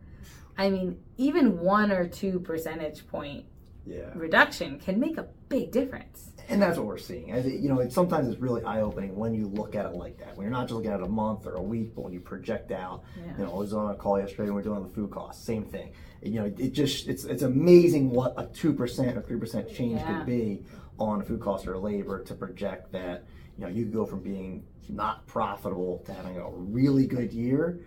I 0.58 0.70
mean, 0.70 1.00
even 1.18 1.60
one 1.60 1.92
or 1.92 2.08
two 2.08 2.40
percentage 2.40 3.06
point 3.08 3.46
Yeah. 3.86 4.12
reduction 4.16 4.80
can 4.80 5.00
make 5.00 5.18
a 5.18 5.28
big 5.50 5.72
difference. 5.72 6.31
And 6.52 6.62
that's 6.62 6.78
what 6.78 6.86
we're 6.86 6.98
seeing. 6.98 7.30
You 7.30 7.70
know, 7.70 7.80
it, 7.80 7.94
sometimes 7.94 8.28
it's 8.28 8.40
really 8.40 8.64
eye 8.64 8.82
opening 8.82 9.16
when 9.16 9.34
you 9.34 9.48
look 9.48 9.76
at 9.76 9.86
it 9.86 9.94
like 9.94 10.18
that. 10.20 10.36
When 10.36 10.44
you're 10.44 10.52
not 10.52 10.64
just 10.64 10.74
looking 10.74 10.92
at 10.92 11.02
a 11.02 11.08
month 11.08 11.46
or 11.46 11.56
a 11.56 11.62
week, 11.62 11.96
but 11.96 12.02
when 12.04 12.14
you 12.14 12.20
project 12.20 12.72
out. 12.72 13.04
Yeah. 13.18 13.38
You 13.38 13.44
know, 13.46 13.52
I 13.54 13.56
was 13.56 13.74
on 13.74 13.92
a 13.92 13.96
call 13.96 14.20
yesterday. 14.20 14.48
and 14.48 14.56
We 14.56 14.62
are 14.62 14.64
doing 14.64 14.84
the 14.84 14.90
food 14.94 15.12
costs. 15.12 15.44
Same 15.44 15.64
thing. 15.66 15.92
You 16.22 16.40
know, 16.42 16.46
it 16.46 16.74
just 16.74 17.08
it's 17.08 17.24
it's 17.26 17.42
amazing 17.44 18.10
what 18.12 18.34
a 18.38 18.46
two 18.48 18.74
percent 18.74 19.18
or 19.18 19.22
three 19.22 19.40
percent 19.40 19.74
change 19.74 20.00
Yeah. 20.02 20.18
could 20.18 20.26
be 20.26 20.64
on 21.00 21.24
food 21.24 21.40
costs 21.42 21.66
or 21.68 21.78
labor 21.78 22.24
to 22.24 22.34
project 22.36 22.92
that. 22.92 23.26
You 23.58 23.64
know, 23.66 23.70
you 23.70 23.86
could 23.86 23.94
go 23.94 24.06
from 24.06 24.22
being 24.22 24.64
not 24.90 25.26
profitable 25.28 26.00
to 26.06 26.14
having 26.14 26.38
a 26.38 26.50
really 26.50 27.08
good 27.08 27.32
year. 27.34 27.80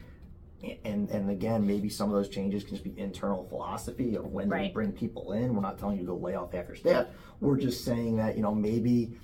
And 0.85 1.09
and 1.11 1.31
again, 1.31 1.67
maybe 1.67 1.89
some 1.89 2.09
of 2.09 2.15
those 2.15 2.29
changes 2.29 2.65
can 2.65 2.75
just 2.75 2.85
be 2.85 2.95
internal 3.01 3.45
philosophy 3.49 4.17
of 4.17 4.27
when 4.33 4.49
Right. 4.49 4.69
we 4.69 4.73
bring 4.73 4.93
people 4.93 5.33
in. 5.33 5.55
We're 5.55 5.63
not 5.63 5.79
telling 5.79 5.97
you 5.99 6.03
to 6.03 6.09
go 6.09 6.17
lay 6.17 6.35
off 6.35 6.53
half 6.53 6.67
your 6.69 6.77
staff. 6.77 7.07
We're 7.41 7.57
just 7.59 7.85
saying 7.85 8.17
that 8.17 8.37
you 8.37 8.43
know 8.43 8.55
maybe 8.55 9.17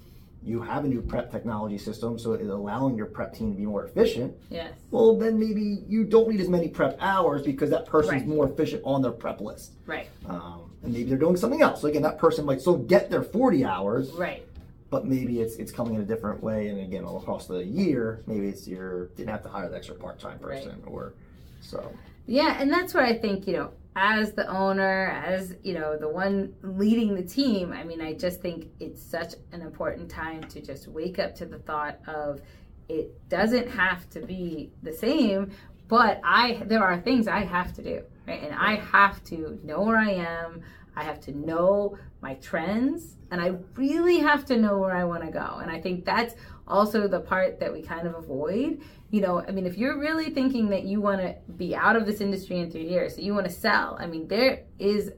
you 0.42 0.62
have 0.62 0.84
a 0.86 0.88
new 0.88 1.02
prep 1.02 1.30
technology 1.30 1.76
system, 1.76 2.18
so 2.18 2.32
it's 2.32 2.48
allowing 2.48 2.96
your 2.96 3.04
prep 3.06 3.34
team 3.34 3.52
to 3.52 3.56
be 3.58 3.66
more 3.66 3.84
efficient. 3.84 4.34
Yes. 4.48 4.72
Well, 4.90 5.14
then 5.18 5.38
maybe 5.38 5.84
you 5.86 6.02
don't 6.04 6.28
need 6.30 6.40
as 6.40 6.48
many 6.48 6.68
prep 6.68 6.96
hours 6.98 7.42
because 7.42 7.68
that 7.70 7.84
person's 7.84 8.22
Right. 8.22 8.26
more 8.26 8.46
efficient 8.48 8.80
on 8.86 9.02
their 9.02 9.12
prep 9.12 9.42
list. 9.42 9.72
Right. 9.86 10.08
Um, 10.26 10.70
and 10.82 10.94
maybe 10.94 11.10
they're 11.10 11.18
doing 11.18 11.36
something 11.36 11.60
else. 11.60 11.82
So 11.82 11.88
again, 11.88 12.00
that 12.02 12.16
person 12.16 12.46
might 12.46 12.62
still 12.62 12.78
get 12.78 13.10
their 13.10 13.22
40 13.22 13.66
hours, 13.66 14.12
Right. 14.12 14.42
but 14.88 15.04
maybe 15.06 15.40
it's 15.42 15.56
it's 15.56 15.70
coming 15.72 15.94
in 15.96 16.00
a 16.00 16.04
different 16.06 16.42
way. 16.42 16.68
And 16.68 16.80
again, 16.80 17.04
all 17.04 17.18
across 17.18 17.46
the 17.46 17.62
year, 17.62 18.22
maybe 18.26 18.48
it's 18.48 18.66
your 18.66 19.08
didn't 19.16 19.28
have 19.28 19.42
to 19.42 19.50
hire 19.50 19.68
the 19.68 19.76
extra 19.76 19.94
part 19.94 20.18
time 20.18 20.38
person 20.38 20.82
or 20.86 21.12
so. 21.60 21.92
Yeah, 22.26 22.56
and 22.60 22.72
that's 22.72 22.94
where 22.94 23.04
I 23.04 23.16
think, 23.16 23.46
you 23.46 23.54
know, 23.54 23.70
as 23.96 24.32
the 24.32 24.46
owner, 24.48 25.22
as, 25.24 25.56
you 25.62 25.74
know, 25.74 25.96
the 25.96 26.08
one 26.08 26.54
leading 26.62 27.14
the 27.14 27.22
team, 27.22 27.72
I 27.72 27.82
mean, 27.84 28.00
I 28.00 28.12
just 28.14 28.40
think 28.40 28.68
it's 28.78 29.02
such 29.02 29.34
an 29.52 29.62
important 29.62 30.08
time 30.08 30.42
to 30.44 30.60
just 30.60 30.86
wake 30.88 31.18
up 31.18 31.34
to 31.36 31.46
the 31.46 31.58
thought 31.58 31.98
of 32.06 32.40
it 32.88 33.28
doesn't 33.28 33.68
have 33.68 34.08
to 34.10 34.20
be 34.20 34.72
the 34.82 34.92
same, 34.92 35.52
but 35.88 36.20
I 36.24 36.62
there 36.66 36.82
are 36.82 37.00
things 37.00 37.28
I 37.28 37.40
have 37.40 37.72
to 37.74 37.82
do, 37.82 38.02
right? 38.26 38.42
And 38.42 38.54
I 38.54 38.76
have 38.76 39.22
to 39.24 39.58
know 39.64 39.82
where 39.82 39.96
I 39.96 40.10
am. 40.10 40.62
I 40.96 41.04
have 41.04 41.20
to 41.22 41.32
know 41.32 41.96
my 42.20 42.34
trends 42.34 43.16
and 43.30 43.40
I 43.40 43.54
really 43.76 44.18
have 44.18 44.44
to 44.46 44.56
know 44.56 44.78
where 44.78 44.94
I 44.94 45.04
want 45.04 45.24
to 45.24 45.30
go. 45.30 45.58
And 45.62 45.70
I 45.70 45.80
think 45.80 46.04
that's 46.04 46.34
also 46.70 47.08
the 47.08 47.20
part 47.20 47.60
that 47.60 47.72
we 47.72 47.82
kind 47.82 48.06
of 48.06 48.14
avoid. 48.14 48.80
You 49.10 49.20
know, 49.20 49.40
I 49.40 49.50
mean, 49.50 49.66
if 49.66 49.76
you're 49.76 49.98
really 49.98 50.30
thinking 50.30 50.70
that 50.70 50.84
you 50.84 51.00
want 51.00 51.20
to 51.20 51.34
be 51.56 51.74
out 51.74 51.96
of 51.96 52.06
this 52.06 52.20
industry 52.20 52.60
in 52.60 52.70
three 52.70 52.88
years, 52.88 53.16
that 53.16 53.22
you 53.22 53.34
want 53.34 53.46
to 53.46 53.52
sell, 53.52 53.96
I 54.00 54.06
mean, 54.06 54.28
there 54.28 54.62
is 54.78 55.12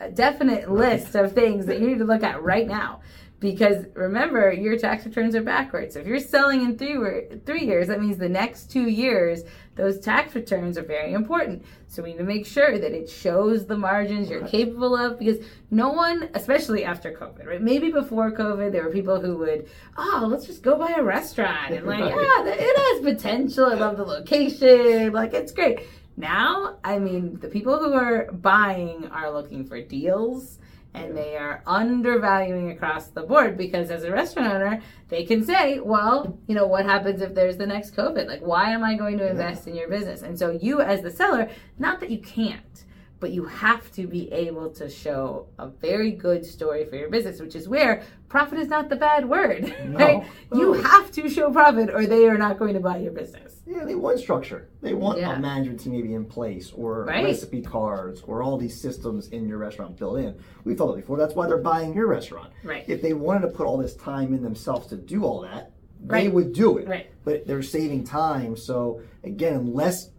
a 0.00 0.10
definite 0.10 0.70
list 0.70 1.14
of 1.14 1.32
things 1.32 1.66
that 1.66 1.78
you 1.78 1.86
need 1.86 1.98
to 1.98 2.04
look 2.04 2.22
at 2.22 2.42
right 2.42 2.66
now. 2.66 3.00
Because 3.38 3.86
remember, 3.94 4.52
your 4.52 4.78
tax 4.78 5.06
returns 5.06 5.34
are 5.34 5.42
backwards. 5.42 5.94
So 5.94 6.00
if 6.00 6.06
you're 6.06 6.20
selling 6.20 6.62
in 6.62 6.76
three 6.76 7.38
three 7.46 7.64
years, 7.64 7.88
that 7.88 7.98
means 7.98 8.18
the 8.18 8.28
next 8.28 8.70
two 8.70 8.88
years, 8.88 9.44
those 9.76 9.98
tax 9.98 10.34
returns 10.34 10.76
are 10.76 10.82
very 10.82 11.14
important. 11.14 11.64
So 11.88 12.02
we 12.02 12.10
need 12.10 12.18
to 12.18 12.24
make 12.24 12.44
sure 12.44 12.78
that 12.78 12.92
it 12.92 13.08
shows 13.08 13.64
the 13.64 13.78
margins 13.78 14.28
you're 14.28 14.46
capable 14.46 14.94
of. 14.94 15.18
Because 15.18 15.38
no 15.70 15.88
one, 15.88 16.28
especially 16.34 16.84
after 16.84 17.12
COVID, 17.12 17.46
right? 17.46 17.62
Maybe 17.62 17.90
before 17.90 18.30
COVID, 18.30 18.72
there 18.72 18.84
were 18.84 18.92
people 18.92 19.18
who 19.18 19.38
would, 19.38 19.70
oh, 19.96 20.28
let's 20.30 20.44
just 20.46 20.62
go 20.62 20.76
buy 20.76 20.92
a 20.98 21.02
restaurant 21.02 21.72
and 21.72 21.86
like, 21.86 22.00
yeah, 22.00 22.44
it 22.44 23.02
has 23.02 23.14
potential. 23.14 23.64
I 23.64 23.74
love 23.74 23.96
the 23.96 24.04
location. 24.04 25.14
Like 25.14 25.32
it's 25.32 25.52
great. 25.52 25.80
Now, 26.20 26.76
I 26.84 26.98
mean, 26.98 27.40
the 27.40 27.48
people 27.48 27.78
who 27.78 27.94
are 27.94 28.30
buying 28.30 29.06
are 29.06 29.30
looking 29.30 29.64
for 29.64 29.80
deals 29.80 30.58
and 30.92 31.16
they 31.16 31.36
are 31.36 31.62
undervaluing 31.66 32.70
across 32.70 33.06
the 33.06 33.22
board 33.22 33.56
because 33.56 33.90
as 33.90 34.04
a 34.04 34.10
restaurant 34.10 34.52
owner, 34.52 34.82
they 35.08 35.24
can 35.24 35.42
say, 35.42 35.80
well, 35.80 36.38
you 36.46 36.54
know, 36.54 36.66
what 36.66 36.84
happens 36.84 37.22
if 37.22 37.34
there's 37.34 37.56
the 37.56 37.66
next 37.66 37.96
COVID? 37.96 38.26
Like, 38.26 38.40
why 38.40 38.70
am 38.70 38.84
I 38.84 38.96
going 38.96 39.16
to 39.16 39.30
invest 39.30 39.66
in 39.66 39.74
your 39.74 39.88
business? 39.88 40.20
And 40.20 40.38
so, 40.38 40.50
you 40.50 40.82
as 40.82 41.00
the 41.00 41.10
seller, 41.10 41.48
not 41.78 42.00
that 42.00 42.10
you 42.10 42.18
can't, 42.18 42.84
but 43.20 43.30
you 43.32 43.44
have 43.44 43.92
to 43.92 44.06
be 44.06 44.32
able 44.32 44.70
to 44.70 44.88
show 44.88 45.46
a 45.58 45.68
very 45.68 46.10
good 46.10 46.44
story 46.44 46.84
for 46.86 46.96
your 46.96 47.10
business, 47.10 47.38
which 47.40 47.54
is 47.54 47.68
where 47.68 48.02
profit 48.28 48.58
is 48.58 48.68
not 48.68 48.88
the 48.88 48.96
bad 48.96 49.28
word, 49.28 49.74
No. 49.86 49.98
right? 49.98 50.26
You 50.52 50.72
have 50.72 51.12
to 51.12 51.28
show 51.28 51.50
profit 51.52 51.90
or 51.90 52.06
they 52.06 52.26
are 52.28 52.38
not 52.38 52.58
going 52.58 52.74
to 52.74 52.80
buy 52.80 52.96
your 52.98 53.12
business. 53.12 53.60
Yeah, 53.66 53.84
they 53.84 53.94
want 53.94 54.18
structure. 54.18 54.68
They 54.80 54.94
want 54.94 55.18
Yeah. 55.20 55.36
a 55.36 55.38
management 55.38 55.80
team 55.80 55.92
maybe 55.92 56.14
in 56.14 56.24
place 56.24 56.72
or 56.74 57.04
Right. 57.04 57.24
recipe 57.24 57.60
cards 57.62 58.22
or 58.26 58.42
all 58.42 58.56
these 58.56 58.80
systems 58.80 59.28
in 59.28 59.46
your 59.46 59.58
restaurant 59.58 59.98
built 59.98 60.18
in. 60.18 60.34
We've 60.64 60.76
thought 60.78 60.94
that 60.94 61.02
before. 61.02 61.18
That's 61.18 61.34
why 61.34 61.46
they're 61.46 61.58
buying 61.58 61.92
your 61.94 62.06
restaurant. 62.06 62.50
Right. 62.64 62.84
If 62.88 63.02
they 63.02 63.12
wanted 63.12 63.42
to 63.42 63.48
put 63.48 63.66
all 63.66 63.76
this 63.76 63.94
time 63.94 64.32
in 64.32 64.42
themselves 64.42 64.86
to 64.88 64.96
do 64.96 65.24
all 65.24 65.42
that, 65.42 65.72
they 66.02 66.24
Right. 66.24 66.32
would 66.32 66.54
do 66.54 66.78
it. 66.78 66.88
Right. 66.88 67.06
But 67.24 67.46
they're 67.46 67.62
saving 67.62 68.04
time. 68.04 68.56
So 68.56 69.02
again, 69.22 69.54
unless 69.54 70.10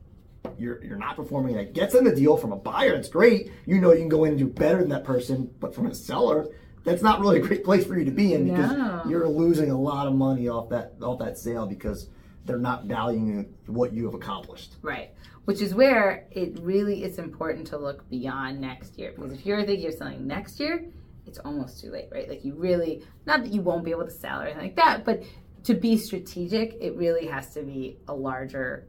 you're 0.58 0.84
you're 0.84 0.98
not 0.98 1.16
performing 1.16 1.56
that 1.56 1.74
gets 1.74 1.94
them 1.94 2.06
the 2.06 2.16
deal 2.16 2.38
from 2.38 2.52
a 2.52 2.56
buyer, 2.56 2.96
that's 2.96 3.10
great. 3.10 3.52
You 3.66 3.80
know 3.80 3.92
you 3.92 4.00
can 4.00 4.10
go 4.10 4.24
in 4.24 4.32
and 4.32 4.40
do 4.40 4.48
better 4.48 4.80
than 4.80 4.90
that 4.90 5.04
person, 5.04 5.50
but 5.60 5.74
from 5.74 5.88
a 5.88 5.96
seller, 5.96 6.48
that's 6.84 7.02
not 7.02 7.20
really 7.20 7.40
a 7.40 7.42
great 7.42 7.64
place 7.64 7.86
for 7.86 7.98
you 7.98 8.06
to 8.06 8.12
be 8.12 8.34
in 8.34 8.48
because 8.48 8.72
No. 8.72 9.02
you're 9.08 9.28
losing 9.28 9.70
a 9.72 9.80
lot 9.80 10.08
of 10.08 10.14
money 10.14 10.48
off 10.48 10.70
that 10.70 10.94
off 11.02 11.20
that 11.20 11.38
sale 11.38 11.66
because 11.66 12.10
they're 12.46 12.58
not 12.58 12.86
valuing 12.86 13.54
what 13.68 13.94
you 13.94 14.06
have 14.06 14.16
accomplished. 14.16 14.76
Right. 14.82 15.12
Which 15.46 15.62
is 15.62 15.74
where 15.76 16.28
it 16.32 16.60
really 16.62 17.04
is 17.04 17.20
important 17.20 17.68
to 17.68 17.78
look 17.78 18.08
beyond 18.10 18.60
next 18.60 18.98
year. 18.98 19.14
Because 19.16 19.32
if 19.34 19.46
you're 19.46 19.64
thinking 19.64 19.88
of 19.88 19.94
selling 19.94 20.26
next 20.28 20.60
year, 20.60 20.86
it's 21.28 21.38
almost 21.40 21.80
too 21.80 21.92
late, 21.92 22.10
right? 22.12 22.28
Like 22.28 22.44
you 22.44 22.56
really, 22.56 23.04
not 23.28 23.44
that 23.44 23.54
you 23.54 23.62
won't 23.62 23.84
be 23.86 23.92
able 23.92 24.06
to 24.06 24.12
sell 24.12 24.40
or 24.42 24.46
anything 24.46 24.62
like 24.64 24.76
that, 24.78 25.06
but 25.06 25.24
to 25.66 25.76
be 25.76 25.98
strategic, 25.98 26.76
it 26.82 26.96
really 26.96 27.28
has 27.28 27.54
to 27.54 27.62
be 27.62 27.98
a 28.08 28.14
larger 28.14 28.88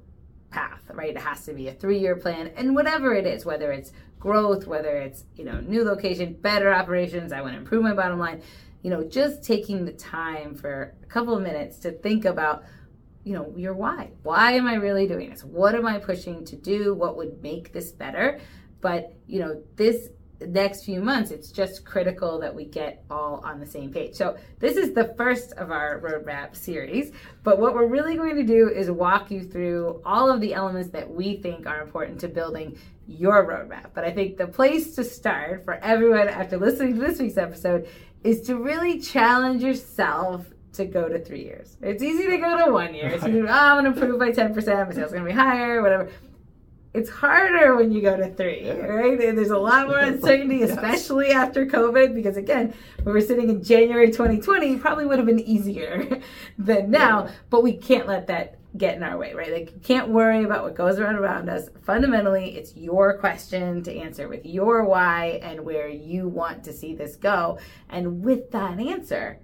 path, 0.52 0.82
right? 0.92 1.10
It 1.10 1.18
has 1.18 1.44
to 1.46 1.54
be 1.54 1.68
a 1.68 1.72
three 1.72 1.98
year 1.98 2.16
plan 2.16 2.52
and 2.56 2.74
whatever 2.74 3.14
it 3.14 3.26
is, 3.26 3.44
whether 3.44 3.72
it's 3.72 3.92
growth, 4.20 4.66
whether 4.66 4.96
it's, 4.98 5.24
you 5.34 5.44
know, 5.44 5.60
new 5.60 5.84
location, 5.84 6.34
better 6.34 6.72
operations, 6.72 7.32
I 7.32 7.40
want 7.40 7.54
to 7.54 7.58
improve 7.58 7.82
my 7.82 7.94
bottom 7.94 8.18
line, 8.18 8.42
you 8.82 8.90
know, 8.90 9.02
just 9.02 9.42
taking 9.42 9.84
the 9.84 9.92
time 9.92 10.54
for 10.54 10.94
a 11.02 11.06
couple 11.06 11.34
of 11.34 11.42
minutes 11.42 11.78
to 11.80 11.90
think 11.90 12.24
about 12.24 12.64
you 13.24 13.34
know 13.34 13.52
your 13.56 13.74
why. 13.74 14.10
Why 14.22 14.52
am 14.52 14.66
i 14.66 14.74
really 14.74 15.06
doing 15.06 15.30
this? 15.30 15.44
What 15.44 15.74
am 15.74 15.86
i 15.86 15.98
pushing 15.98 16.44
to 16.46 16.56
do? 16.56 16.94
What 16.94 17.16
would 17.16 17.42
make 17.42 17.72
this 17.72 17.92
better? 17.92 18.40
But 18.80 19.14
you 19.26 19.40
know 19.40 19.62
this 19.76 20.08
next 20.46 20.84
few 20.84 21.00
months 21.00 21.30
it's 21.30 21.50
just 21.50 21.84
critical 21.84 22.38
that 22.38 22.54
we 22.54 22.64
get 22.64 23.04
all 23.10 23.40
on 23.44 23.60
the 23.60 23.66
same 23.66 23.92
page 23.92 24.14
so 24.14 24.36
this 24.58 24.76
is 24.76 24.92
the 24.94 25.14
first 25.16 25.52
of 25.52 25.70
our 25.70 26.00
roadmap 26.00 26.54
series 26.56 27.12
but 27.42 27.58
what 27.58 27.74
we're 27.74 27.86
really 27.86 28.16
going 28.16 28.36
to 28.36 28.44
do 28.44 28.68
is 28.68 28.90
walk 28.90 29.30
you 29.30 29.42
through 29.42 30.00
all 30.04 30.30
of 30.30 30.40
the 30.40 30.54
elements 30.54 30.90
that 30.90 31.08
we 31.08 31.36
think 31.36 31.66
are 31.66 31.82
important 31.82 32.18
to 32.20 32.28
building 32.28 32.76
your 33.06 33.46
roadmap 33.46 33.90
but 33.94 34.04
i 34.04 34.10
think 34.10 34.36
the 34.36 34.46
place 34.46 34.94
to 34.94 35.04
start 35.04 35.64
for 35.64 35.74
everyone 35.74 36.28
after 36.28 36.56
listening 36.56 36.94
to 36.94 37.00
this 37.00 37.18
week's 37.18 37.36
episode 37.36 37.88
is 38.24 38.40
to 38.42 38.56
really 38.56 39.00
challenge 39.00 39.62
yourself 39.62 40.46
to 40.72 40.86
go 40.86 41.08
to 41.08 41.18
three 41.18 41.42
years. 41.42 41.76
It's 41.82 42.02
easy 42.02 42.26
to 42.28 42.38
go 42.38 42.64
to 42.64 42.72
one 42.72 42.94
year. 42.94 43.08
It's 43.08 43.24
easy, 43.26 43.42
oh, 43.42 43.46
I'm 43.46 43.82
going 43.82 43.92
to 43.92 44.00
improve 44.00 44.18
by 44.18 44.30
10%, 44.30 44.54
my 44.56 44.92
sales 44.92 45.12
going 45.12 45.24
to 45.24 45.28
be 45.28 45.32
higher, 45.32 45.82
whatever. 45.82 46.10
It's 46.94 47.08
harder 47.08 47.74
when 47.74 47.90
you 47.90 48.02
go 48.02 48.16
to 48.16 48.28
three, 48.34 48.66
Yeah. 48.66 48.74
right? 48.86 49.18
And 49.18 49.36
there's 49.38 49.50
a 49.50 49.58
lot 49.58 49.88
more 49.88 49.98
uncertainty, 50.12 50.62
especially 50.62 51.30
after 51.30 51.64
COVID, 51.66 52.14
because 52.14 52.36
again, 52.36 52.74
when 53.02 53.14
we're 53.14 53.20
sitting 53.22 53.48
in 53.48 53.62
January 53.62 54.08
2020, 54.08 54.76
probably 54.78 55.06
would 55.06 55.16
have 55.18 55.26
been 55.26 55.40
easier 55.40 56.20
than 56.58 56.90
now, 56.90 57.28
but 57.48 57.62
we 57.62 57.72
can't 57.76 58.06
let 58.06 58.26
that 58.26 58.58
get 58.76 58.96
in 58.96 59.02
our 59.02 59.16
way, 59.18 59.32
right? 59.34 59.52
Like, 59.52 59.70
you 59.72 59.80
can't 59.82 60.08
worry 60.08 60.44
about 60.44 60.64
what 60.64 60.74
goes 60.74 60.98
around 60.98 61.16
around 61.16 61.48
us. 61.48 61.68
Fundamentally, 61.82 62.56
it's 62.56 62.74
your 62.76 63.18
question 63.18 63.82
to 63.84 63.94
answer 63.94 64.28
with 64.28 64.44
your 64.46 64.84
why 64.84 65.40
and 65.42 65.60
where 65.62 65.88
you 65.88 66.28
want 66.28 66.64
to 66.64 66.72
see 66.72 66.94
this 66.94 67.16
go. 67.16 67.58
And 67.90 68.22
with 68.24 68.50
that 68.52 68.78
answer, 68.80 69.38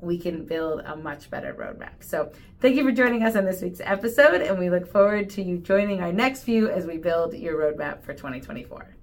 we 0.00 0.18
can 0.18 0.44
build 0.44 0.80
a 0.80 0.96
much 0.96 1.30
better 1.30 1.54
roadmap. 1.54 2.02
So, 2.02 2.32
thank 2.60 2.76
you 2.76 2.84
for 2.84 2.92
joining 2.92 3.22
us 3.22 3.36
on 3.36 3.44
this 3.44 3.62
week's 3.62 3.80
episode, 3.82 4.42
and 4.42 4.58
we 4.58 4.70
look 4.70 4.86
forward 4.86 5.30
to 5.30 5.42
you 5.42 5.58
joining 5.58 6.00
our 6.00 6.12
next 6.12 6.42
few 6.42 6.68
as 6.68 6.86
we 6.86 6.96
build 6.96 7.34
your 7.34 7.58
roadmap 7.58 8.02
for 8.02 8.14
2024. 8.14 8.99